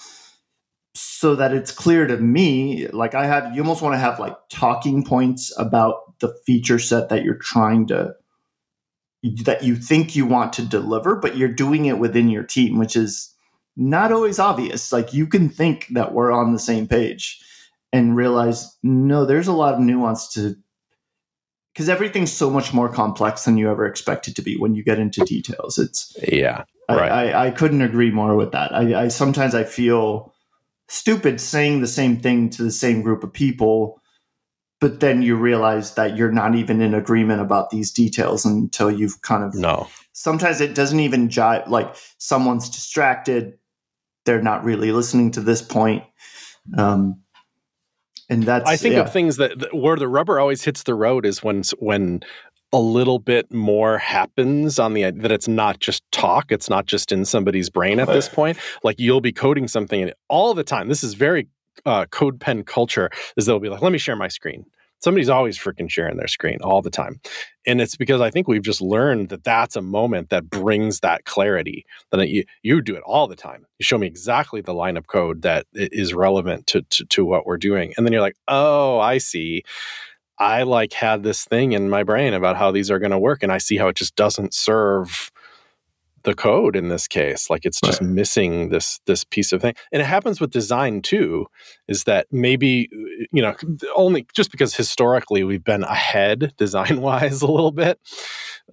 [0.94, 2.88] so that it's clear to me.
[2.90, 7.10] Like I have, you almost want to have like talking points about the feature set
[7.10, 8.14] that you're trying to
[9.44, 12.96] that you think you want to deliver, but you're doing it within your team, which
[12.96, 13.34] is
[13.76, 14.92] not always obvious.
[14.92, 17.42] Like you can think that we're on the same page
[17.92, 20.56] and realize, no, there's a lot of nuance to
[21.74, 24.84] because everything's so much more complex than you ever expect it to be when you
[24.84, 25.78] get into details.
[25.78, 27.12] It's yeah, right.
[27.12, 28.74] I, I, I couldn't agree more with that.
[28.74, 30.34] I, I sometimes I feel
[30.88, 34.02] stupid saying the same thing to the same group of people,
[34.82, 39.22] but then you realize that you're not even in agreement about these details until you've
[39.22, 39.88] kind of no.
[40.12, 41.68] Sometimes it doesn't even jive.
[41.70, 43.58] Like someone's distracted,
[44.26, 46.04] they're not really listening to this point.
[46.78, 47.22] Um,
[48.30, 49.02] and that's I think yeah.
[49.02, 52.22] of things that, that, where the rubber always hits the road is when when
[52.72, 57.12] a little bit more happens on the that it's not just talk it's not just
[57.12, 60.88] in somebody's brain at this point like you'll be coding something and all the time
[60.88, 61.48] this is very
[61.86, 64.66] uh, CodePen culture is they'll be like let me share my screen
[65.00, 67.20] somebody's always freaking sharing their screen all the time.
[67.66, 71.26] And it's because i think we've just learned that that's a moment that brings that
[71.26, 73.66] clarity that you, you do it all the time.
[73.78, 77.46] You show me exactly the line of code that is relevant to, to, to what
[77.46, 77.94] we're doing.
[77.96, 79.64] And then you're like oh i see.
[80.42, 83.44] I like had this thing in my brain about how these are going to work
[83.44, 85.32] and i see how it just doesn't serve
[86.24, 88.10] the code in this case like it's just right.
[88.10, 89.74] missing this this piece of thing.
[89.92, 91.48] And it happens with design too
[91.88, 92.90] is that maybe
[93.32, 93.56] you know
[93.96, 98.00] only just because historically we've been ahead design wise a little bit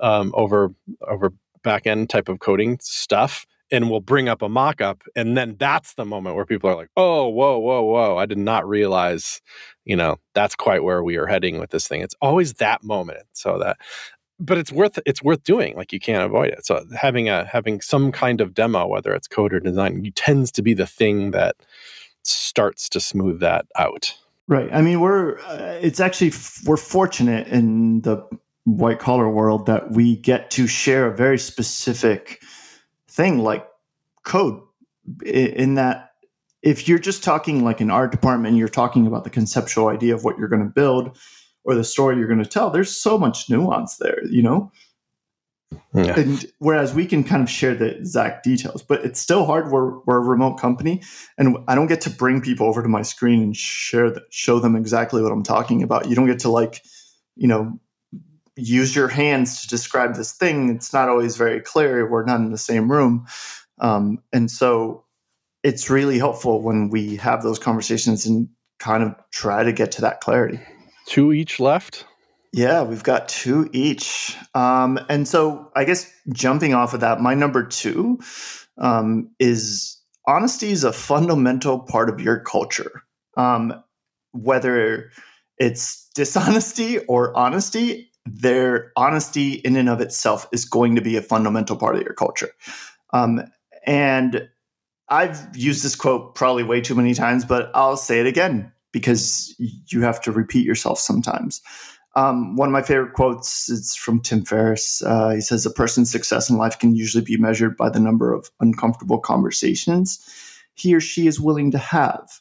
[0.01, 0.73] um, over
[1.09, 1.33] over
[1.63, 5.95] back end type of coding stuff and we'll bring up a mock-up and then that's
[5.95, 9.41] the moment where people are like oh whoa whoa whoa i did not realize
[9.87, 12.03] you know that's quite where we are heading with this thing.
[12.03, 13.25] It's always that moment.
[13.33, 13.79] So that
[14.39, 16.67] but it's worth it's worth doing like you can't avoid it.
[16.67, 20.63] So having a having some kind of demo whether it's code or design tends to
[20.63, 21.57] be the thing that
[22.23, 24.15] starts to smooth that out.
[24.49, 24.69] Right.
[24.73, 26.33] I mean we're uh, it's actually
[26.65, 28.27] we're fortunate in the
[28.65, 32.43] white collar world that we get to share a very specific
[33.09, 33.67] thing like
[34.25, 34.61] code.
[35.25, 36.11] In that
[36.63, 40.25] if you're just talking like an art department you're talking about the conceptual idea of
[40.25, 41.17] what you're going to build
[41.67, 44.71] or the story you're going to tell there's so much nuance there you know?
[45.93, 46.19] Yeah.
[46.19, 49.99] and whereas we can kind of share the exact details but it's still hard we're,
[50.01, 51.03] we're a remote company
[51.39, 54.61] and i don't get to bring people over to my screen and share that show
[54.61, 56.09] them exactly what i'm talking about.
[56.09, 56.83] You don't get to like
[57.35, 57.79] you know
[58.57, 60.71] use your hands to describe this thing.
[60.71, 62.09] It's not always very clear.
[62.09, 63.27] We're not in the same room.
[63.79, 65.05] Um, and so
[65.63, 68.49] it's really helpful when we have those conversations and
[68.79, 70.61] kind of try to get to that clarity
[71.07, 72.05] Two each left.
[72.53, 74.37] Yeah, we've got two each.
[74.55, 78.19] Um, and so I guess jumping off of that, my number two
[78.79, 83.03] um, is honesty is a fundamental part of your culture.
[83.37, 83.83] Um,
[84.33, 85.11] whether
[85.59, 91.23] it's dishonesty or honesty, their honesty in and of itself is going to be a
[91.23, 92.51] fundamental part of your culture.
[93.13, 93.43] Um,
[93.87, 94.49] and
[95.09, 99.55] I've used this quote probably way too many times, but I'll say it again because
[99.59, 101.61] you have to repeat yourself sometimes.
[102.15, 105.03] Um, one of my favorite quotes is from Tim Ferriss.
[105.03, 108.33] Uh, he says, A person's success in life can usually be measured by the number
[108.33, 110.19] of uncomfortable conversations
[110.77, 112.41] he or she is willing to have.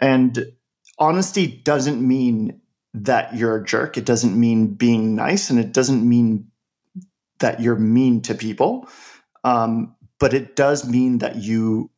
[0.00, 0.52] And
[0.98, 2.60] honesty doesn't mean
[2.94, 3.96] that you're a jerk.
[3.96, 6.50] It doesn't mean being nice, and it doesn't mean
[7.38, 8.88] that you're mean to people.
[9.44, 11.90] Um, but it does mean that you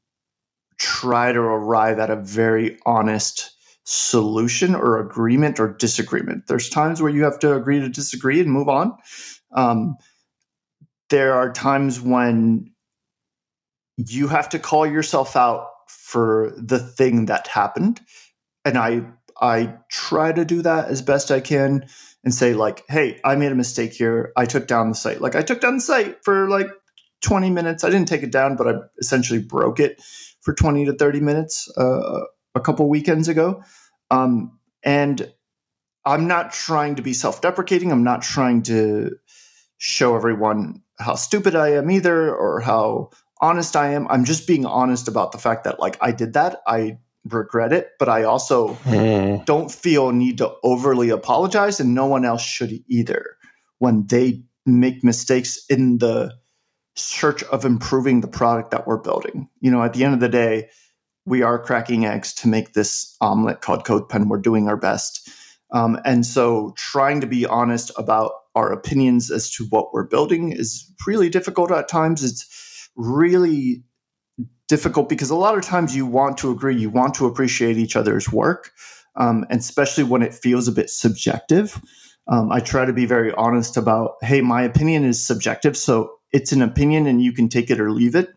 [0.79, 3.53] try to arrive at a very honest
[3.91, 6.47] solution or agreement or disagreement.
[6.47, 8.95] There's times where you have to agree to disagree and move on.
[9.53, 9.97] Um,
[11.09, 12.71] there are times when
[13.97, 18.03] you have to call yourself out for the thing that happened,
[18.63, 19.07] and I
[19.41, 21.87] I try to do that as best I can
[22.25, 24.33] and say like, hey, I made a mistake here.
[24.37, 25.23] I took down the site.
[25.23, 26.69] Like I took down the site for like
[27.23, 27.85] 20 minutes.
[27.85, 30.03] I didn't take it down, but I essentially broke it
[30.43, 32.21] for 20 to 30 minutes uh,
[32.55, 33.63] a couple weekends ago.
[34.11, 35.33] Um, and
[36.05, 37.93] I'm not trying to be self deprecating.
[37.93, 39.17] I'm not trying to
[39.77, 44.09] show everyone how stupid I am either or how honest I am.
[44.09, 46.61] I'm just being honest about the fact that, like, I did that.
[46.67, 49.45] I regret it, but I also mm.
[49.45, 53.37] don't feel need to overly apologize, and no one else should either
[53.79, 56.35] when they make mistakes in the
[56.97, 59.49] search of improving the product that we're building.
[59.61, 60.69] You know, at the end of the day,
[61.29, 64.29] we are cracking eggs to make this omelet called CodePen.
[64.29, 65.29] We're doing our best.
[65.73, 70.53] Um, and so trying to be honest about our opinions as to what we're building
[70.53, 72.25] is really difficult at times.
[72.25, 73.85] It's really
[74.67, 77.97] difficult because a lot of times you want to agree, you want to appreciate each
[77.97, 78.73] other's work,
[79.17, 81.81] um, and especially when it feels a bit subjective.
[82.27, 86.53] Um, I try to be very honest about, hey, my opinion is subjective, so it's
[86.53, 88.31] an opinion and you can take it or leave it.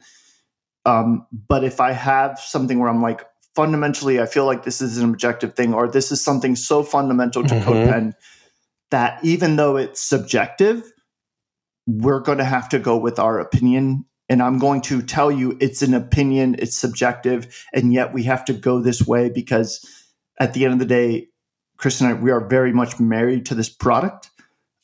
[0.85, 4.97] Um, but if I have something where I'm like, fundamentally, I feel like this is
[4.97, 7.69] an objective thing, or this is something so fundamental to mm-hmm.
[7.69, 8.13] CodePen
[8.91, 10.91] that even though it's subjective,
[11.87, 14.05] we're going to have to go with our opinion.
[14.29, 18.45] And I'm going to tell you it's an opinion, it's subjective, and yet we have
[18.45, 19.85] to go this way because
[20.39, 21.27] at the end of the day,
[21.77, 24.29] Chris and I, we are very much married to this product.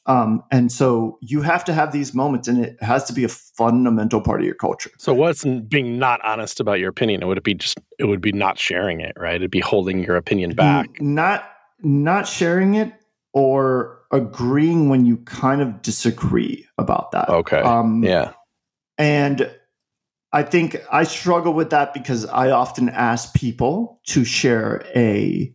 [0.08, 3.30] Um, and so you have to have these moments, and it has to be a
[3.30, 4.90] fundamental part of your culture.
[4.98, 7.22] So, what's being not honest about your opinion?
[7.22, 9.36] It would be just it would be not sharing it, right?
[9.36, 11.50] It'd be holding your opinion back, not
[11.82, 12.94] not sharing it,
[13.34, 17.30] or agreeing when you kind of disagree about that.
[17.30, 17.60] Okay.
[17.60, 18.32] Um, yeah.
[18.98, 19.52] And
[20.32, 25.54] I think I struggle with that because I often ask people to share a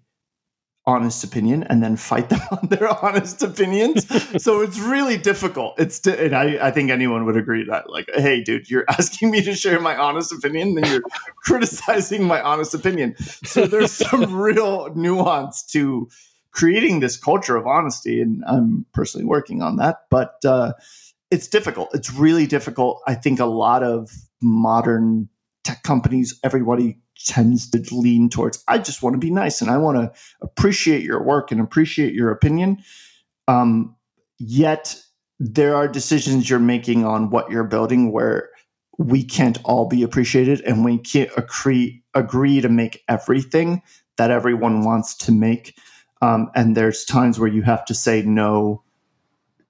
[0.85, 4.07] honest opinion and then fight them on their honest opinions.
[4.43, 5.79] so it's really difficult.
[5.79, 9.31] It's di- and I, I think anyone would agree that like, hey, dude, you're asking
[9.31, 11.03] me to share my honest opinion, then you're
[11.37, 13.17] criticizing my honest opinion.
[13.45, 16.09] So there's some real nuance to
[16.51, 20.01] creating this culture of honesty, and I'm personally working on that.
[20.11, 20.75] But uh,
[21.31, 21.91] it's difficult.
[21.95, 23.01] It's really difficult.
[23.07, 24.11] I think a lot of
[24.43, 25.29] modern
[25.65, 29.77] tech companies, everybody tends to lean towards I just want to be nice and I
[29.77, 32.79] want to appreciate your work and appreciate your opinion.
[33.49, 33.97] Um,
[34.39, 35.01] yet
[35.39, 38.51] there are decisions you're making on what you're building where
[38.99, 43.83] we can't all be appreciated and we can't agree agree to make everything
[44.17, 45.77] that everyone wants to make.
[46.21, 48.83] Um, and there's times where you have to say no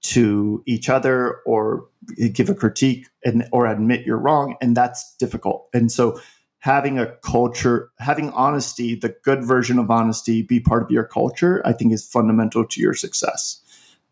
[0.03, 1.87] to each other or
[2.33, 6.19] give a critique and or admit you're wrong and that's difficult and so
[6.63, 11.61] having a culture, having honesty, the good version of honesty, be part of your culture,
[11.65, 13.59] I think is fundamental to your success.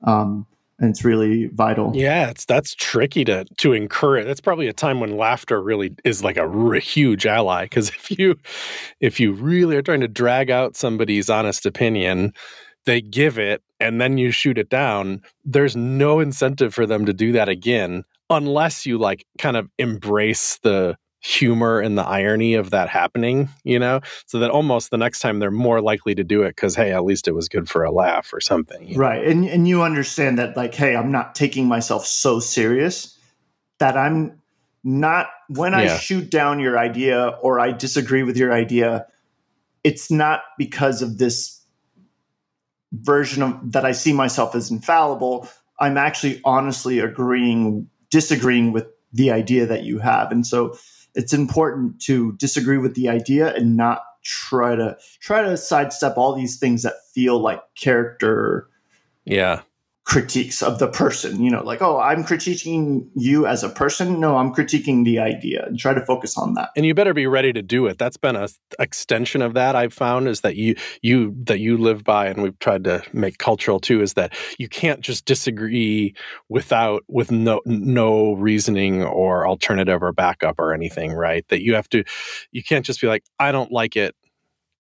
[0.03, 0.45] Um,
[0.77, 1.93] and it's really vital.
[1.95, 4.25] Yeah, it's that's tricky to to encourage.
[4.25, 8.35] That's probably a time when laughter really is like a huge ally because if you
[8.99, 12.33] if you really are trying to drag out somebody's honest opinion,
[12.85, 15.21] they give it and then you shoot it down.
[15.45, 20.59] There's no incentive for them to do that again unless you like kind of embrace
[20.63, 25.19] the humor and the irony of that happening, you know, so that almost the next
[25.19, 27.83] time they're more likely to do it because hey, at least it was good for
[27.83, 28.97] a laugh or something.
[28.97, 33.17] Right, and and you understand that like, hey, I'm not taking myself so serious
[33.77, 34.41] that I'm
[34.83, 39.05] not when I shoot down your idea or I disagree with your idea.
[39.83, 41.63] It's not because of this
[42.93, 45.47] version of that I see myself as infallible.
[45.79, 50.75] I'm actually honestly agreeing, disagreeing with the idea that you have, and so
[51.15, 56.35] it's important to disagree with the idea and not try to try to sidestep all
[56.35, 58.67] these things that feel like character
[59.25, 59.61] yeah
[60.11, 64.19] critiques of the person you know like oh i'm critiquing you as a person.
[64.19, 66.71] No i'm critiquing the idea and try to focus on that.
[66.75, 67.97] And you better be ready to do it.
[67.97, 72.03] That's been a extension of that i've found is that you you that you live
[72.03, 76.13] by and we've tried to make cultural too is that you can't just disagree
[76.49, 81.47] without with no no reasoning or alternative or backup or anything right?
[81.47, 82.03] That you have to
[82.51, 84.13] you can't just be like i don't like it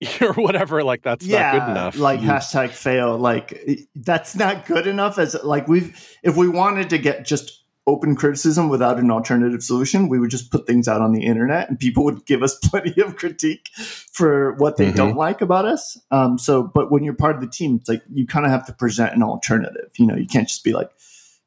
[0.21, 4.65] or whatever like that's yeah, not good enough like you, hashtag fail like that's not
[4.65, 9.11] good enough as like we've if we wanted to get just open criticism without an
[9.11, 12.41] alternative solution we would just put things out on the internet and people would give
[12.41, 13.69] us plenty of critique
[14.11, 14.95] for what they mm-hmm.
[14.95, 18.01] don't like about us um, so but when you're part of the team it's like
[18.11, 20.89] you kind of have to present an alternative you know you can't just be like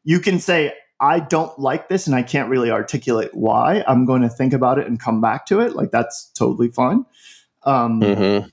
[0.05, 3.85] you can say I don't like this and I can't really articulate why.
[3.87, 5.75] I'm going to think about it and come back to it.
[5.75, 7.05] Like that's totally fine.
[7.65, 8.49] Um, mm-hmm.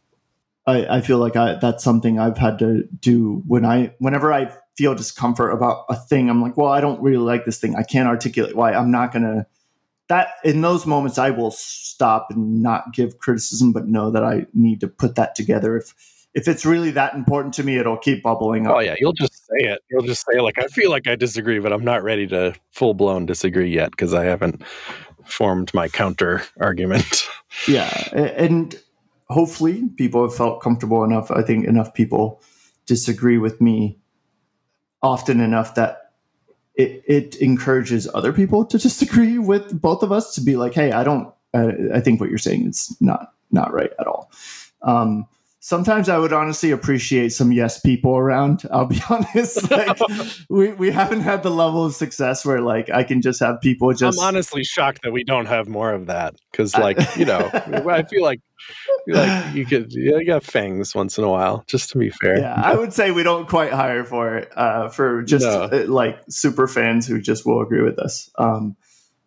[0.68, 4.52] I, I, feel like I, that's something I've had to do when I, whenever I
[4.78, 7.76] feel discomfort about a thing, I'm like, well, I don't really like this thing.
[7.76, 8.74] I can't articulate why.
[8.74, 9.46] I'm not going to,
[10.08, 14.46] that in those moments, I will stop and not give criticism, but know that I
[14.54, 15.78] need to put that together.
[15.78, 15.94] If,
[16.34, 18.76] if it's really that important to me, it'll keep bubbling up.
[18.76, 19.82] Oh yeah, you'll just say it.
[19.90, 22.94] You'll just say like, I feel like I disagree, but I'm not ready to full
[22.94, 24.64] blown disagree yet because I haven't
[25.26, 27.28] formed my counter argument.
[27.68, 28.80] Yeah, and
[29.32, 31.32] hopefully people have felt comfortable enough.
[31.32, 32.42] I think enough people
[32.86, 34.00] disagree with me
[35.02, 36.12] often enough that
[36.76, 40.92] it, it encourages other people to disagree with both of us to be like, hey,
[40.92, 44.32] I don't, I, I think what you're saying is not not right at all.
[44.82, 45.28] Um,
[45.62, 48.64] sometimes I would honestly appreciate some yes people around.
[48.72, 49.72] I'll be honest.
[49.72, 49.98] Like
[50.50, 53.94] we, we haven't had the level of success where like I can just have people
[53.94, 56.36] just I'm honestly shocked that we don't have more of that.
[56.52, 58.42] Cause like, you know, I feel like
[59.08, 62.40] like you could yeah, you got fangs once in a while, just to be fair.
[62.40, 65.64] Yeah, I would say we don't quite hire for it, uh, for just no.
[65.64, 68.30] uh, like super fans who just will agree with us.
[68.38, 68.76] Um,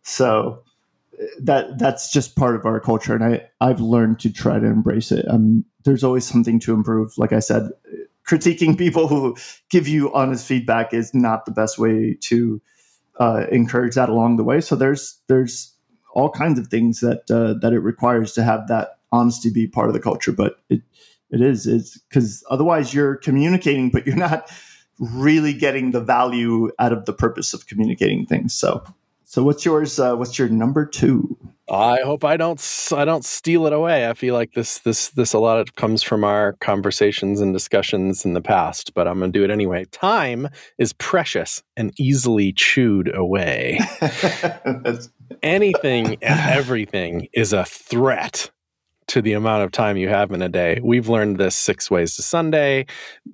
[0.03, 0.63] so
[1.41, 5.13] that that's just part of our culture, and I I've learned to try to embrace
[5.13, 5.27] it.
[5.29, 7.17] Um, there's always something to improve.
[7.19, 7.71] Like I said,
[8.27, 9.37] critiquing people who
[9.71, 12.61] give you honest feedback is not the best way to
[13.19, 14.61] uh, encourage that along the way.
[14.61, 15.73] So there's there's
[16.15, 19.89] all kinds of things that uh, that it requires to have that honesty be part
[19.89, 20.33] of the culture.
[20.33, 20.83] But it
[21.31, 24.51] it is it's because otherwise you're communicating, but you're not
[24.99, 28.55] really getting the value out of the purpose of communicating things.
[28.55, 28.85] So
[29.35, 29.99] so what's yours?
[29.99, 31.37] Uh, what's your number two?
[31.69, 32.63] I hope I don't
[32.95, 34.09] I don't steal it away.
[34.09, 38.25] I feel like this this this a lot of comes from our conversations and discussions
[38.25, 39.87] in the past, but I'm going to do it anyway.
[39.87, 43.81] Time is precious and easily chewed away.
[45.43, 48.53] Anything and everything is a threat
[49.09, 50.81] to the amount of time you have in a day.
[50.83, 52.87] We've learned this six ways to Sunday.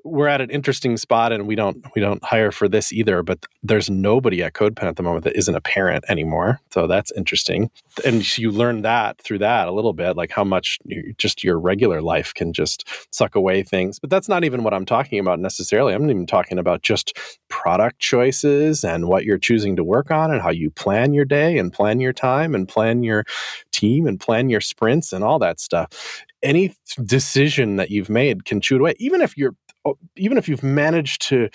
[0.05, 3.47] We're at an interesting spot and we don't we don't hire for this either, but
[3.63, 6.61] there's nobody at CodePen at the moment that isn't a parent anymore.
[6.71, 7.71] So that's interesting.
[8.05, 11.59] And you learn that through that a little bit, like how much you, just your
[11.59, 13.99] regular life can just suck away things.
[13.99, 15.95] But that's not even what I'm talking about necessarily.
[15.95, 17.17] I'm not even talking about just
[17.51, 21.59] product choices and what you're choosing to work on and how you plan your day
[21.59, 23.25] and plan your time and plan your
[23.73, 26.25] team and plan your sprints and all that stuff.
[26.43, 26.75] Any
[27.05, 29.55] decision that you've made can chew it away, even if you're
[30.17, 31.49] even if you've managed to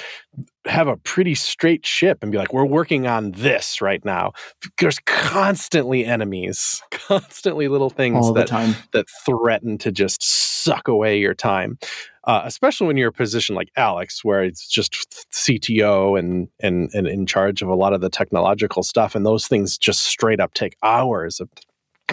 [0.65, 4.33] have a pretty straight ship and be like, we're working on this right now,
[4.79, 8.47] there's constantly enemies, constantly little things that
[8.93, 11.77] that threaten to just suck away your time.
[12.23, 14.93] Uh, especially when you're a position like Alex, where it's just
[15.31, 19.47] CTO and, and and in charge of a lot of the technological stuff, and those
[19.47, 21.49] things just straight up take hours of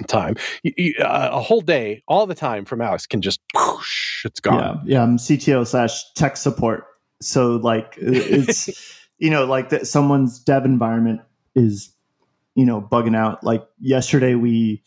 [0.07, 0.37] time.
[0.63, 4.41] You, you, uh, a whole day, all the time from Alex can just whoosh, it's
[4.41, 4.59] gone.
[4.59, 5.03] Yeah, yeah.
[5.03, 6.85] I'm CTO slash tech support.
[7.21, 8.69] So like it's
[9.19, 11.21] you know like that someone's dev environment
[11.55, 11.95] is
[12.55, 13.45] you know bugging out.
[13.45, 14.83] Like yesterday we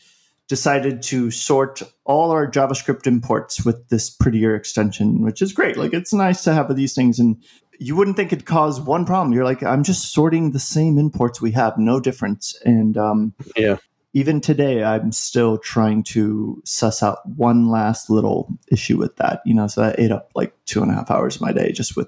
[0.47, 5.76] decided to sort all our JavaScript imports with this prettier extension, which is great.
[5.76, 7.41] Like it's nice to have these things and
[7.80, 9.34] you wouldn't think it'd cause one problem.
[9.34, 12.58] You're like, I'm just sorting the same imports we have, no difference.
[12.64, 13.78] And um, yeah,
[14.16, 19.41] even today, I'm still trying to suss out one last little issue with that.
[19.45, 21.74] You know, so that ate up like two and a half hours of my day
[21.74, 22.07] just with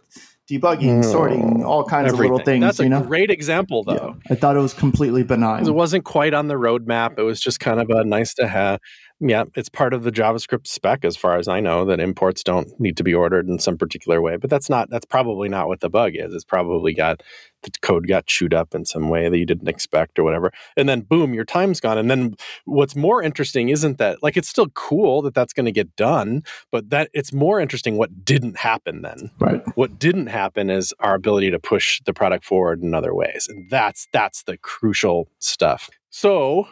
[0.50, 2.32] debugging, oh, sorting, all kinds Everything.
[2.32, 2.62] of little things.
[2.62, 3.02] That's a know?
[3.02, 4.16] great example, though.
[4.26, 4.34] Yeah.
[4.34, 5.68] I thought it was completely benign.
[5.68, 7.20] It wasn't quite on the roadmap.
[7.20, 8.80] It was just kind of a nice to have
[9.20, 12.80] yeah, it's part of the JavaScript spec, as far as I know, that imports don't
[12.80, 14.38] need to be ordered in some particular way.
[14.38, 16.34] But that's not that's probably not what the bug is.
[16.34, 17.24] It's probably got
[17.64, 20.52] the code got chewed up in some way that you didn't expect or whatever.
[20.76, 21.98] And then boom, your time's gone.
[21.98, 25.72] And then what's more interesting isn't that like it's still cool that that's going to
[25.72, 29.32] get done, but that it's more interesting what didn't happen then.
[29.40, 29.64] Right.
[29.76, 33.68] What didn't happen is our ability to push the product forward in other ways, and
[33.70, 35.90] that's that's the crucial stuff.
[36.10, 36.68] So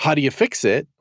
[0.00, 0.88] how do you fix it?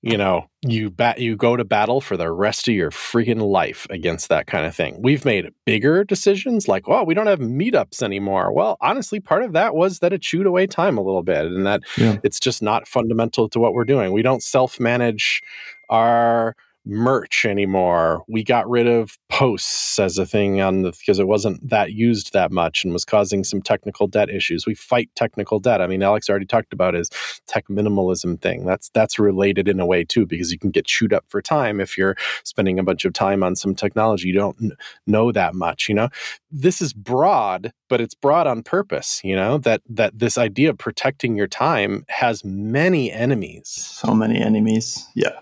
[0.00, 3.86] You know, you bat you go to battle for the rest of your freaking life
[3.90, 5.02] against that kind of thing.
[5.02, 8.52] We've made bigger decisions like, well, we don't have meetups anymore.
[8.52, 11.66] Well, honestly, part of that was that it chewed away time a little bit and
[11.66, 12.18] that yeah.
[12.22, 14.12] it's just not fundamental to what we're doing.
[14.12, 15.42] We don't self-manage
[15.90, 16.54] our
[16.88, 18.24] merch anymore.
[18.28, 22.32] We got rid of posts as a thing on the because it wasn't that used
[22.32, 24.66] that much and was causing some technical debt issues.
[24.66, 25.82] We fight technical debt.
[25.82, 27.10] I mean, Alex already talked about his
[27.46, 28.64] tech minimalism thing.
[28.64, 31.80] That's that's related in a way too because you can get chewed up for time
[31.80, 34.72] if you're spending a bunch of time on some technology you don't
[35.06, 36.08] know that much, you know.
[36.50, 40.78] This is broad, but it's broad on purpose, you know, that that this idea of
[40.78, 43.68] protecting your time has many enemies.
[43.68, 45.06] So many enemies.
[45.14, 45.40] Yeah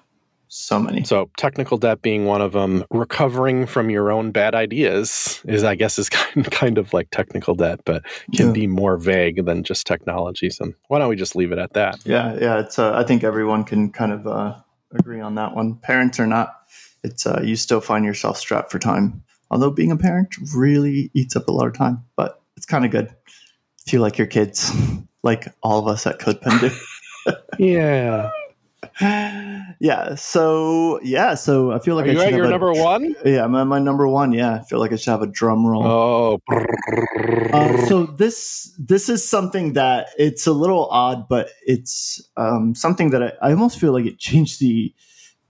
[0.57, 1.04] so many.
[1.04, 2.84] So technical debt being one of them.
[2.90, 7.54] Recovering from your own bad ideas is, I guess, is kind kind of like technical
[7.54, 8.02] debt, but
[8.34, 8.52] can yeah.
[8.52, 10.48] be more vague than just technology.
[10.50, 11.98] So why don't we just leave it at that?
[12.04, 12.61] Yeah, yeah.
[12.61, 12.78] It's.
[12.78, 14.57] Uh, I think everyone can kind of uh,
[14.92, 15.76] agree on that one.
[15.76, 16.57] Parents or not,
[17.04, 19.22] it's uh, you still find yourself strapped for time.
[19.50, 22.90] Although being a parent really eats up a lot of time, but it's kind of
[22.90, 23.14] good.
[23.86, 24.72] if you like your kids,
[25.22, 27.32] like all of us at CodePen do.
[27.59, 28.30] yeah
[29.81, 30.14] yeah.
[30.14, 31.35] So yeah.
[31.35, 33.14] So I feel like Are I you should at your a, number one.
[33.24, 34.33] Yeah, I'm at my number one.
[34.33, 35.87] Yeah, I feel like I should have a drum roll.
[35.87, 36.39] Oh.
[37.53, 43.11] Uh, so this this is something that it's a little odd, but it's um, something
[43.11, 44.95] that I, I, almost feel like it changed the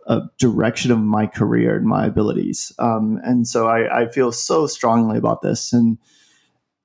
[0.07, 2.73] uh, direction of my career and my abilities.
[2.79, 5.73] Um, and so I, I, feel so strongly about this.
[5.73, 5.99] And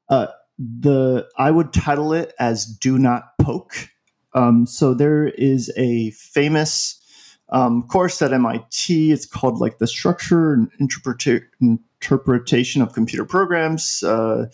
[0.10, 0.28] uh,
[0.58, 3.90] the I would title it as "Do Not Poke."
[4.34, 7.00] Um, so there is a famous
[7.50, 9.12] um, course at MIT.
[9.12, 14.48] It's called like the Structure and Interpreta- Interpretation of Computer Programs, uh,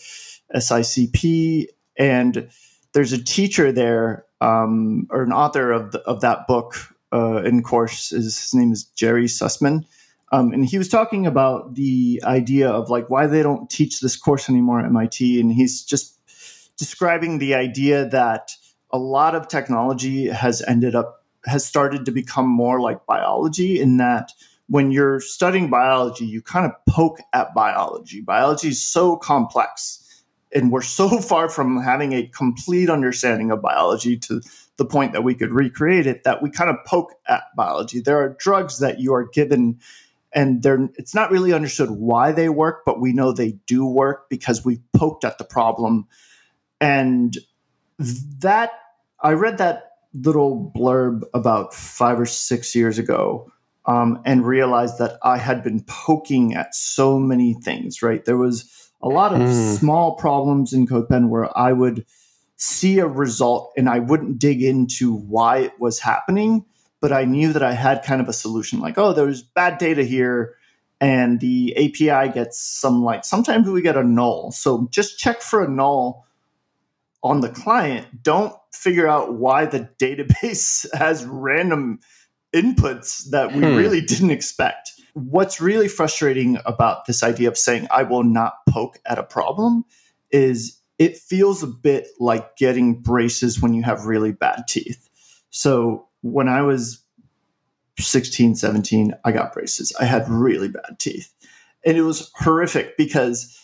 [0.56, 1.68] SICP,
[1.98, 2.50] and
[2.94, 6.76] there's a teacher there um, or an author of the, of that book
[7.14, 8.10] uh, in course.
[8.10, 9.86] His, his name is Jerry Sussman.
[10.32, 14.18] Um, and he was talking about the idea of like why they don't teach this
[14.18, 16.20] course anymore at MIT, and he's just
[16.78, 18.52] describing the idea that
[18.92, 23.98] a lot of technology has ended up has started to become more like biology in
[23.98, 24.32] that
[24.68, 28.22] when you're studying biology you kind of poke at biology.
[28.22, 30.24] Biology is so complex
[30.54, 34.42] and we're so far from having a complete understanding of biology to
[34.78, 38.00] the point that we could recreate it that we kind of poke at biology.
[38.00, 39.80] There are drugs that you are given
[40.34, 44.30] and they're it's not really understood why they work but we know they do work
[44.30, 46.08] because we've poked at the problem.
[46.80, 47.36] And
[48.00, 48.72] that
[49.22, 53.52] I read that little blurb about five or six years ago
[53.86, 58.24] um, and realized that I had been poking at so many things, right?
[58.26, 59.78] There was a lot of Mm.
[59.78, 62.06] small problems in CodePen where I would
[62.58, 66.66] see a result and I wouldn't dig into why it was happening,
[67.00, 70.04] but I knew that I had kind of a solution like, oh, there's bad data
[70.04, 70.56] here
[71.00, 74.52] and the API gets some like sometimes we get a null.
[74.52, 76.26] So just check for a null
[77.24, 78.24] on the client.
[78.24, 81.99] Don't figure out why the database has random
[82.55, 83.76] inputs that we Hmm.
[83.76, 84.91] really didn't expect.
[85.13, 89.84] What's really frustrating about this idea of saying I will not poke at a problem
[90.32, 95.09] is it feels a bit like getting braces when you have really bad teeth.
[95.49, 97.03] So when I was
[97.99, 99.91] 16, 17, I got braces.
[99.99, 101.34] I had really bad teeth.
[101.86, 103.57] And it was horrific because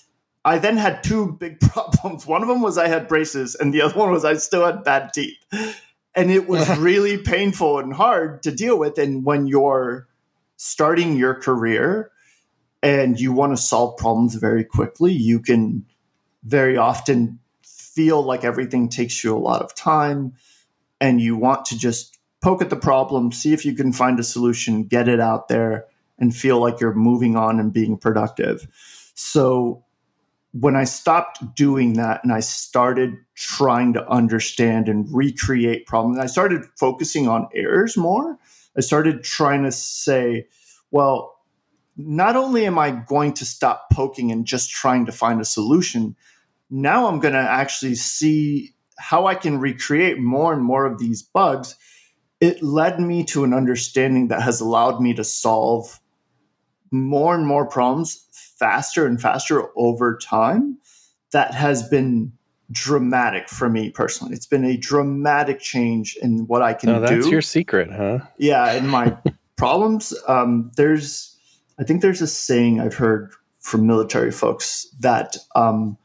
[0.45, 2.25] I then had two big problems.
[2.25, 4.83] One of them was I had braces, and the other one was I still had
[4.83, 5.37] bad teeth.
[6.15, 8.97] And it was really painful and hard to deal with.
[8.97, 10.07] And when you're
[10.57, 12.11] starting your career
[12.81, 15.85] and you want to solve problems very quickly, you can
[16.43, 20.33] very often feel like everything takes you a lot of time
[20.99, 24.23] and you want to just poke at the problem, see if you can find a
[24.23, 25.85] solution, get it out there,
[26.19, 28.67] and feel like you're moving on and being productive.
[29.15, 29.83] So
[30.53, 36.27] when I stopped doing that and I started trying to understand and recreate problems, I
[36.27, 38.37] started focusing on errors more.
[38.77, 40.47] I started trying to say,
[40.91, 41.39] well,
[41.97, 46.15] not only am I going to stop poking and just trying to find a solution,
[46.69, 51.23] now I'm going to actually see how I can recreate more and more of these
[51.23, 51.75] bugs.
[52.39, 55.99] It led me to an understanding that has allowed me to solve
[56.91, 58.22] more and more problems
[58.63, 60.77] faster and faster over time.
[61.33, 62.31] That has been
[62.71, 64.33] dramatic for me personally.
[64.33, 68.19] It's been a dramatic change in what I can No, that's do your secret, huh?
[68.37, 69.17] yeah in my
[69.57, 71.37] problems um, there's
[71.79, 75.97] i think there's a saying i've heard from military folks that um,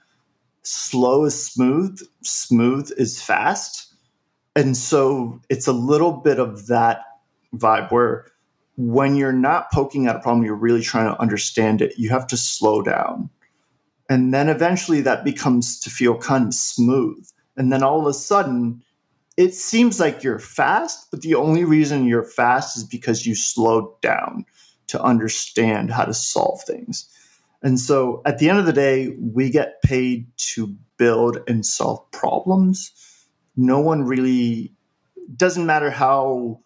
[0.62, 3.94] slow is smooth smooth is fast
[4.56, 7.00] and so it's a little bit of that
[7.54, 8.26] vibe where
[8.78, 12.26] when you're not poking at a problem you're really trying to understand it you have
[12.26, 13.28] to slow down
[14.08, 18.14] and then eventually that becomes to feel kind of smooth and then all of a
[18.14, 18.82] sudden
[19.38, 23.88] it seems like you're fast, but the only reason you're fast is because you slowed
[24.00, 24.44] down
[24.88, 27.08] to understand how to solve things.
[27.62, 32.10] And so at the end of the day, we get paid to build and solve
[32.10, 32.90] problems.
[33.56, 34.72] No one really,
[35.36, 36.58] doesn't matter how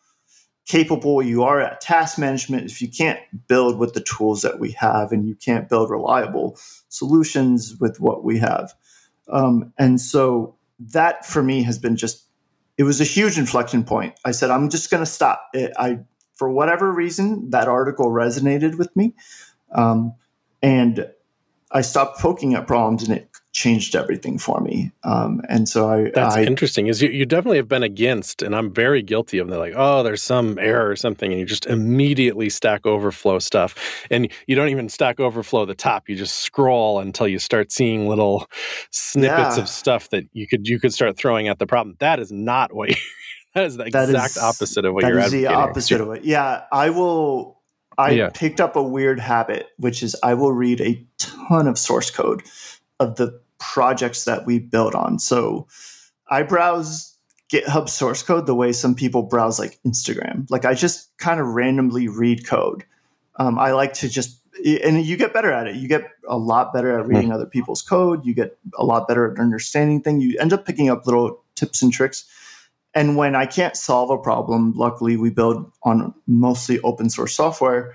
[0.72, 4.70] capable you are at task management, if you can't build with the tools that we
[4.70, 6.58] have and you can't build reliable
[6.88, 8.72] solutions with what we have.
[9.28, 12.24] Um, and so that for me has been just
[12.78, 14.18] it was a huge inflection point.
[14.24, 15.46] I said, I'm just going to stop.
[15.52, 15.98] It, I,
[16.32, 19.14] for whatever reason, that article resonated with me,
[19.72, 20.14] um,
[20.62, 21.06] and
[21.70, 24.90] I stopped poking at problems, and it changed everything for me.
[25.04, 26.86] Um, and so I, That's I interesting.
[26.86, 29.58] Is you, you definitely have been against, and I'm very guilty of that.
[29.58, 33.74] Like, oh, there's some error or something, and you just immediately Stack Overflow stuff,
[34.10, 36.08] and you don't even Stack Overflow the top.
[36.08, 38.46] You just scroll until you start seeing little
[38.90, 39.62] snippets Yeah.
[39.62, 41.96] of stuff that you could you could start throwing at the problem.
[42.00, 42.88] That is not what.
[42.90, 42.96] You,
[43.54, 45.48] that is the That exact is- opposite of what that you're is advocating.
[45.50, 46.24] the opposite of it.
[46.24, 47.60] Yeah, I will.
[47.98, 48.30] I Yeah.
[48.32, 52.42] picked up a weird habit, which is I will read a ton of source code
[52.98, 55.18] of the projects that we build on.
[55.18, 55.66] So
[56.28, 57.16] I browse
[57.50, 60.50] GitHub source code the way some people browse like Instagram.
[60.50, 62.84] Like I just kind of randomly read code.
[63.36, 65.76] Um, I like to just, and you get better at it.
[65.76, 68.24] You get a lot better at reading other people's code.
[68.24, 70.24] You get a lot better at understanding things.
[70.24, 72.24] You end up picking up little tips and tricks.
[72.94, 77.94] And when I can't solve a problem, luckily we build on mostly open source software.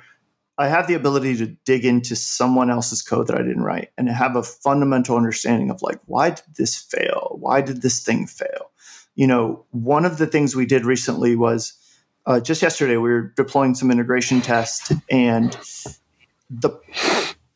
[0.57, 4.09] I have the ability to dig into someone else's code that I didn't write and
[4.09, 7.37] have a fundamental understanding of like, why did this fail?
[7.39, 8.71] Why did this thing fail?
[9.15, 11.73] You know, one of the things we did recently was
[12.25, 15.55] uh, just yesterday we were deploying some integration tests and
[16.49, 16.71] the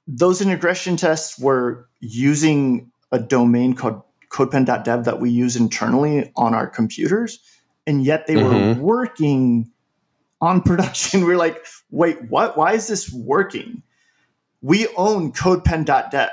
[0.07, 6.67] those integration tests were using a domain called codepen.dev that we use internally on our
[6.67, 7.39] computers
[7.85, 8.77] and yet they Mhm.
[8.77, 9.71] were working
[10.41, 11.21] on production.
[11.25, 12.57] We're like wait what?
[12.57, 13.83] Why is this working?
[14.61, 16.29] We own codepen.dev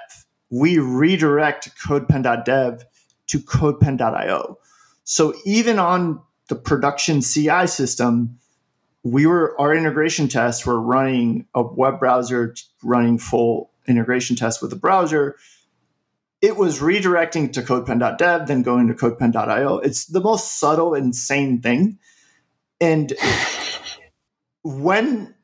[0.50, 2.84] we redirect codepen.dev
[3.26, 4.58] to codepen.io
[5.04, 8.38] so even on the production ci system
[9.02, 14.70] we were our integration tests were running a web browser running full integration tests with
[14.70, 15.36] the browser.
[16.40, 19.78] It was redirecting to codepen.dev, then going to codepen.io.
[19.78, 21.98] It's the most subtle, insane thing.
[22.80, 23.12] And
[24.68, 25.34] when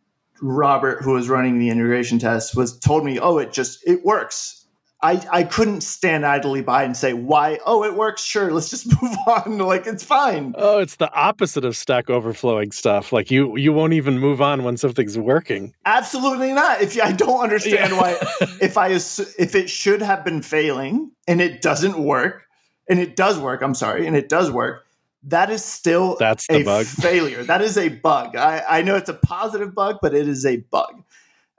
[0.42, 4.60] Robert, who was running the integration test, was told me, "Oh, it just it works."
[5.02, 7.58] I, I couldn't stand idly by and say why?
[7.66, 8.24] Oh it works?
[8.24, 9.58] Sure let's just move on.
[9.58, 10.54] Like it's fine.
[10.56, 13.12] Oh it's the opposite of stack overflowing stuff.
[13.12, 15.74] Like you you won't even move on when something's working.
[15.84, 16.80] Absolutely not.
[16.80, 18.00] If you, i don't understand yeah.
[18.00, 18.16] why
[18.62, 22.46] if i if it should have been failing and it doesn't work
[22.88, 24.86] and it does work i'm sorry and it does work
[25.26, 26.86] that is still that's a bug.
[26.86, 30.44] failure that is a bug I, I know it's a positive bug but it is
[30.44, 31.02] a bug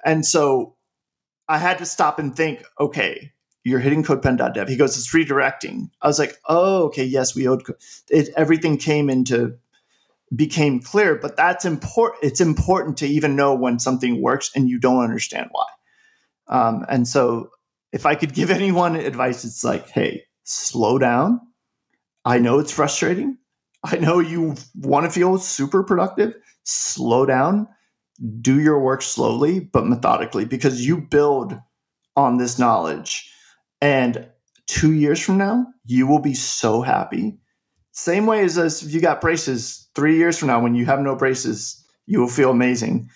[0.06, 0.76] and so
[1.48, 3.32] I had to stop and think, okay,
[3.64, 4.68] you're hitting codepen.dev.
[4.68, 5.90] He goes, it's redirecting.
[6.02, 7.64] I was like, oh, okay, yes, we owed
[8.10, 8.30] it.
[8.38, 9.58] Everything came into
[10.36, 12.24] became clear, but that's important.
[12.24, 15.66] It's important to even know when something works and you don't understand why.
[16.48, 17.50] Um, and so,
[17.92, 21.42] if I could give anyone advice, it's like, hey, slow down.
[22.24, 23.38] I know it's frustrating.
[23.92, 26.34] I know you want to feel super productive.
[26.64, 27.68] Slow down.
[28.42, 31.60] Do your work slowly but methodically because you build
[32.16, 33.30] on this knowledge
[33.82, 34.26] and
[34.68, 37.38] two years from now, you will be so happy.
[37.92, 41.16] Same way as, if you got braces three years from now, when you have no
[41.16, 43.10] braces, you will feel amazing.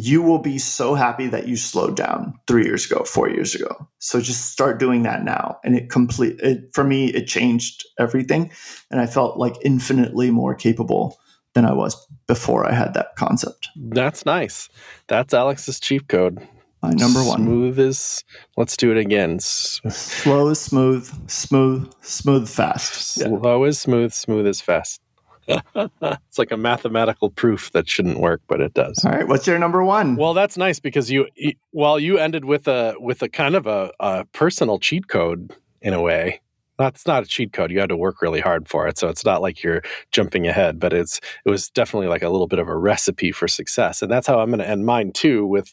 [0.00, 3.88] You will be so happy that you slowed down three years ago, four years ago.
[3.98, 5.58] So just start doing that now.
[5.64, 8.52] And it complete it for me, it changed everything.
[8.90, 11.18] And I felt like infinitely more capable
[11.54, 11.96] than I was
[12.26, 13.68] before I had that concept.
[13.76, 14.68] That's nice.
[15.08, 16.38] That's Alex's cheat code.
[16.82, 17.38] My number one.
[17.38, 18.22] Smooth is.
[18.56, 19.40] Let's do it again.
[19.40, 21.10] Slow is smooth.
[21.28, 21.92] Smooth.
[22.02, 23.14] Smooth fast.
[23.14, 23.68] Slow yeah.
[23.68, 24.12] is smooth.
[24.12, 25.00] Smooth is fast.
[25.74, 29.04] it's like a mathematical proof that shouldn't work, but it does.
[29.04, 30.16] All right, what's your number one?
[30.16, 31.26] Well, that's nice because you,
[31.72, 35.94] well, you ended with a with a kind of a, a personal cheat code in
[35.94, 36.40] a way
[36.78, 37.70] that's not a cheat code.
[37.72, 38.98] You had to work really hard for it.
[38.98, 39.82] So it's not like you're
[40.12, 43.48] jumping ahead, but it's it was definitely like a little bit of a recipe for
[43.48, 44.00] success.
[44.00, 45.72] And that's how I'm going to end mine too, with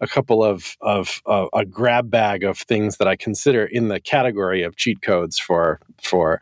[0.00, 4.00] a couple of of uh, a grab bag of things that I consider in the
[4.00, 6.40] category of cheat codes for for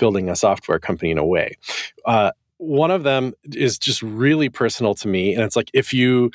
[0.00, 1.56] building a software company in a way.
[2.04, 6.30] Uh, one of them is just really personal to me and it's like if you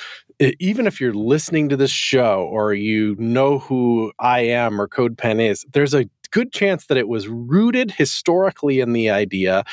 [0.59, 5.39] even if you're listening to this show or you know who I am or CodePen
[5.39, 9.63] is, there's a good chance that it was rooted historically in the idea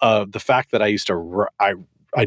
[0.00, 1.74] of the fact that I used to I
[2.14, 2.26] I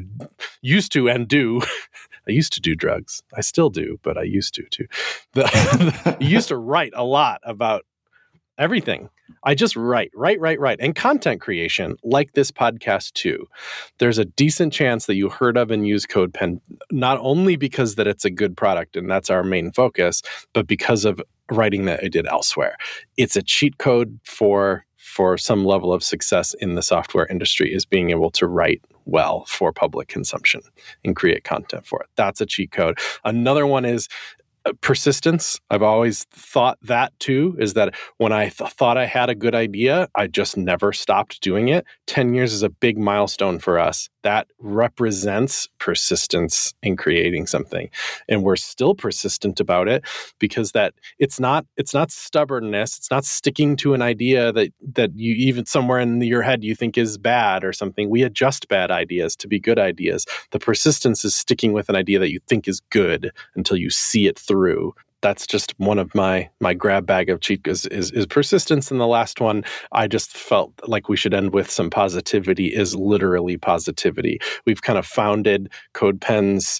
[0.61, 1.61] used to and do
[2.28, 3.21] I used to do drugs.
[3.36, 4.88] I still do, but I used to too.
[5.34, 7.86] The, used to write a lot about
[8.58, 9.10] everything.
[9.43, 10.80] I just write, write, write, write.
[10.80, 13.47] And content creation, like this podcast too,
[13.99, 16.60] there's a decent chance that you heard of and use CodePen,
[16.91, 20.22] not only because that it's a good product and that's our main focus,
[20.53, 22.76] but because of writing that I did elsewhere.
[23.18, 27.86] It's a cheat code for for some level of success in the software industry is
[27.86, 30.62] being able to write well for public consumption
[31.06, 32.10] and create content for it.
[32.16, 32.97] That's a cheat code.
[33.24, 34.10] Another one is
[34.66, 35.59] Uh, persistence.
[35.70, 39.53] I've always thought that too is that when I th- thought I had a good
[39.53, 41.86] idea, I just never stopped doing it.
[42.07, 44.09] 10 years is a big milestone for us.
[44.24, 47.91] That represents persistence in creating something.
[48.28, 50.03] And we're still persistent about it
[50.39, 55.11] because that it's not it's not stubbornness, it's not sticking to an idea that that
[55.16, 58.09] you even somewhere in your head you think is bad or something.
[58.09, 60.26] We adjust bad ideas to be good ideas.
[60.51, 64.26] The persistence is sticking with an idea that you think is good until you see
[64.26, 64.95] it through through.
[65.20, 69.01] That's just one of my my grab bag of cheat is, is, is persistence and
[69.01, 69.66] the last one.
[69.91, 74.39] I just felt like we should end with some positivity is literally positivity.
[74.66, 76.80] We've kind of founded CodePen's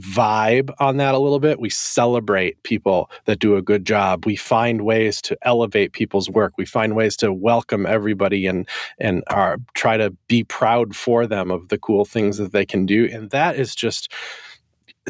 [0.00, 1.60] vibe on that a little bit.
[1.60, 4.26] We celebrate people that do a good job.
[4.26, 6.54] We find ways to elevate people's work.
[6.58, 11.52] We find ways to welcome everybody and and are, try to be proud for them
[11.52, 13.08] of the cool things that they can do.
[13.12, 14.12] And that is just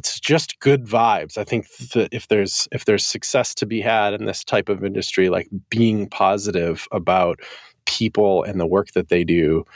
[0.00, 1.36] it's just good vibes.
[1.36, 4.82] I think that if there's if there's success to be had in this type of
[4.82, 7.40] industry, like being positive about
[7.84, 9.66] people and the work that they do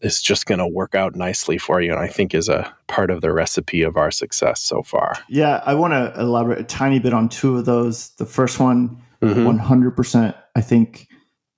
[0.00, 3.10] is just going to work out nicely for you and i think is a part
[3.10, 7.00] of the recipe of our success so far yeah i want to elaborate a tiny
[7.00, 9.48] bit on two of those the first one mm-hmm.
[9.48, 11.08] 100% i think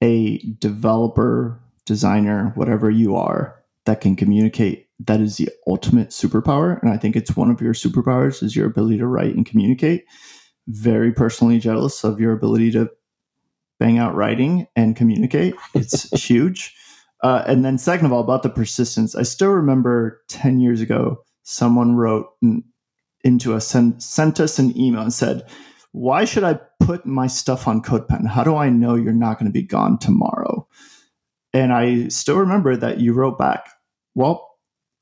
[0.03, 6.91] a developer designer whatever you are that can communicate that is the ultimate superpower and
[6.91, 10.05] i think it's one of your superpowers is your ability to write and communicate
[10.69, 12.89] very personally jealous of your ability to
[13.79, 16.75] bang out writing and communicate it's huge
[17.23, 21.23] uh, and then second of all about the persistence i still remember 10 years ago
[21.43, 22.29] someone wrote
[23.25, 25.43] into a sent, sent us an email and said
[25.93, 28.27] why should I put my stuff on CodePen?
[28.27, 30.67] How do I know you're not going to be gone tomorrow?
[31.53, 33.69] And I still remember that you wrote back,
[34.15, 34.50] well,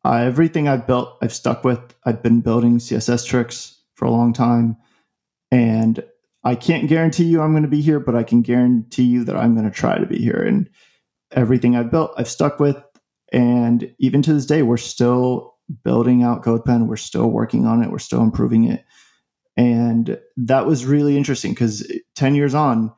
[0.08, 1.80] uh, everything I've built, I've stuck with.
[2.06, 4.78] I've been building CSS tricks for a long time.
[5.50, 6.02] And
[6.44, 9.36] I can't guarantee you I'm going to be here, but I can guarantee you that
[9.36, 10.42] I'm going to try to be here.
[10.42, 10.70] And
[11.32, 12.82] everything I've built, I've stuck with.
[13.34, 16.86] And even to this day, we're still building out CodePen.
[16.86, 17.90] We're still working on it.
[17.90, 18.86] We're still improving it.
[19.58, 22.94] And that was really interesting because 10 years on,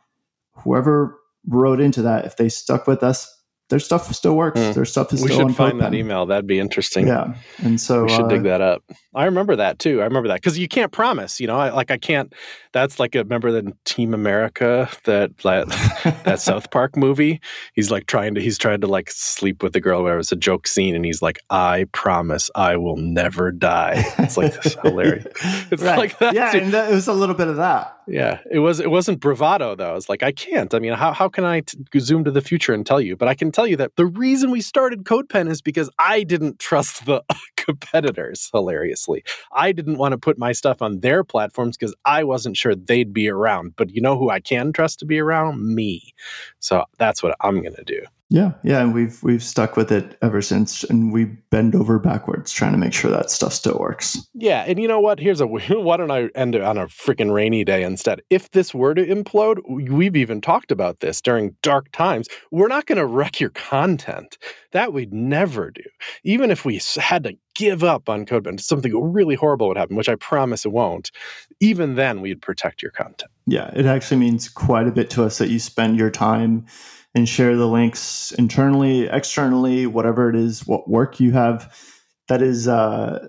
[0.53, 3.40] whoever wrote into that, if they stuck with us
[3.71, 4.59] their stuff still works.
[4.59, 4.75] Mm.
[4.75, 6.27] Their stuff is we still should find that email.
[6.27, 7.07] That'd be interesting.
[7.07, 8.83] Yeah, and so we should uh, dig that up.
[9.15, 10.01] I remember that too.
[10.01, 11.41] I remember that because you can't promise.
[11.41, 12.33] You know, I, like I can't.
[12.73, 17.41] That's like a remember the Team America that that, that South Park movie.
[17.73, 18.41] He's like trying to.
[18.41, 20.03] He's trying to like sleep with the girl.
[20.03, 24.05] Where it was a joke scene, and he's like, "I promise, I will never die."
[24.19, 25.27] It's like this hilarious.
[25.71, 25.99] It's right.
[25.99, 26.35] like that.
[26.35, 27.97] Yeah, and that, it was a little bit of that.
[28.11, 28.81] Yeah, it was.
[28.81, 29.95] It wasn't bravado though.
[29.95, 30.75] It's like I can't.
[30.75, 33.17] I mean, how how can I t- zoom to the future and tell you?
[33.17, 36.59] But I can tell you that the reason we started CodePen is because I didn't
[36.59, 37.23] trust the
[37.57, 38.51] competitors.
[38.53, 42.75] Hilariously, I didn't want to put my stuff on their platforms because I wasn't sure
[42.75, 43.75] they'd be around.
[43.77, 45.63] But you know who I can trust to be around?
[45.63, 46.13] Me.
[46.59, 48.03] So that's what I'm going to do.
[48.33, 52.53] Yeah, yeah, and we've we've stuck with it ever since, and we bend over backwards
[52.53, 54.25] trying to make sure that stuff still works.
[54.35, 55.19] Yeah, and you know what?
[55.19, 58.23] Here's a why don't I end it on a freaking rainy day instead?
[58.31, 62.29] If this were to implode, we've even talked about this during dark times.
[62.53, 64.39] We're not going to wreck your content.
[64.71, 65.83] That we'd never do.
[66.23, 70.09] Even if we had to give up on CodePen, something really horrible would happen, which
[70.09, 71.11] I promise it won't.
[71.59, 73.33] Even then, we'd protect your content.
[73.47, 76.67] Yeah, it actually means quite a bit to us that you spend your time
[77.15, 81.75] and share the links internally, externally, whatever it is, what work you have
[82.29, 83.27] that is uh,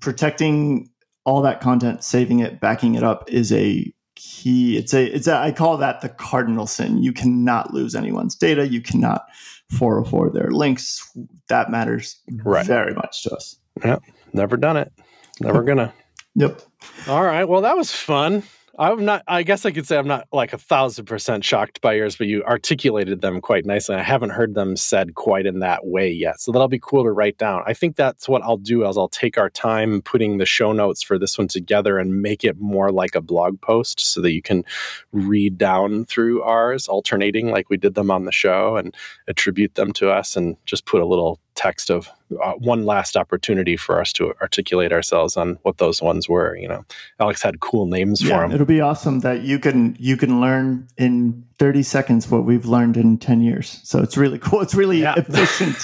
[0.00, 0.90] protecting
[1.24, 4.76] all that content, saving it, backing it up is a key.
[4.76, 7.02] It's a, it's a, I call that the cardinal sin.
[7.02, 8.68] You cannot lose anyone's data.
[8.68, 9.26] You cannot
[9.70, 11.10] 404 their links.
[11.48, 12.64] That matters right.
[12.64, 13.56] very much to us.
[13.84, 14.02] Yep.
[14.32, 14.92] Never done it.
[15.40, 15.92] Never gonna.
[16.38, 16.60] Yep.
[17.08, 17.48] All right.
[17.48, 18.42] Well, that was fun.
[18.78, 19.22] I'm not.
[19.26, 22.26] I guess I could say I'm not like a thousand percent shocked by yours, but
[22.26, 23.94] you articulated them quite nicely.
[23.94, 27.10] I haven't heard them said quite in that way yet, so that'll be cool to
[27.10, 27.62] write down.
[27.66, 28.86] I think that's what I'll do.
[28.86, 32.44] Is I'll take our time putting the show notes for this one together and make
[32.44, 34.64] it more like a blog post, so that you can
[35.12, 38.94] read down through ours, alternating like we did them on the show, and
[39.26, 42.10] attribute them to us, and just put a little text of
[42.42, 46.56] uh, one last opportunity for us to articulate ourselves on what those ones were.
[46.56, 46.84] You know,
[47.20, 48.52] Alex had cool names yeah, for them.
[48.52, 52.96] It'll be awesome that you can you can learn in 30 seconds what we've learned
[52.96, 53.80] in 10 years.
[53.84, 54.60] So it's really cool.
[54.60, 55.14] It's really yeah.
[55.16, 55.76] efficient.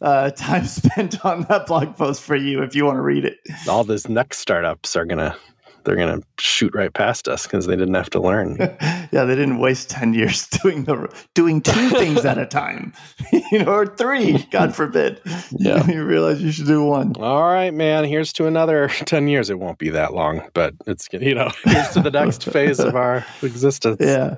[0.00, 3.38] uh, time spent on that blog post for you if you want to read it.
[3.68, 5.36] All these next startups are gonna
[5.84, 8.56] they're going to shoot right past us because they didn't have to learn.
[9.12, 12.92] yeah, they didn't waste 10 years doing the doing two things at a time,
[13.52, 15.20] you know, or three, God forbid.
[15.52, 15.86] Yeah.
[15.86, 17.14] you realize you should do one.
[17.16, 19.50] All right, man, here's to another 10 years.
[19.50, 22.96] It won't be that long, but it's, you know, here's to the next phase of
[22.96, 23.98] our existence.
[24.00, 24.36] Yeah.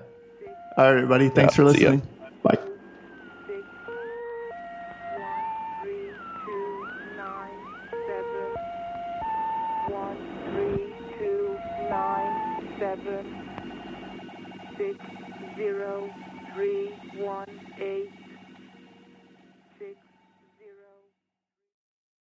[0.77, 1.29] All right, everybody.
[1.31, 2.03] Thanks yeah, for listening.
[17.27, 18.16] 1A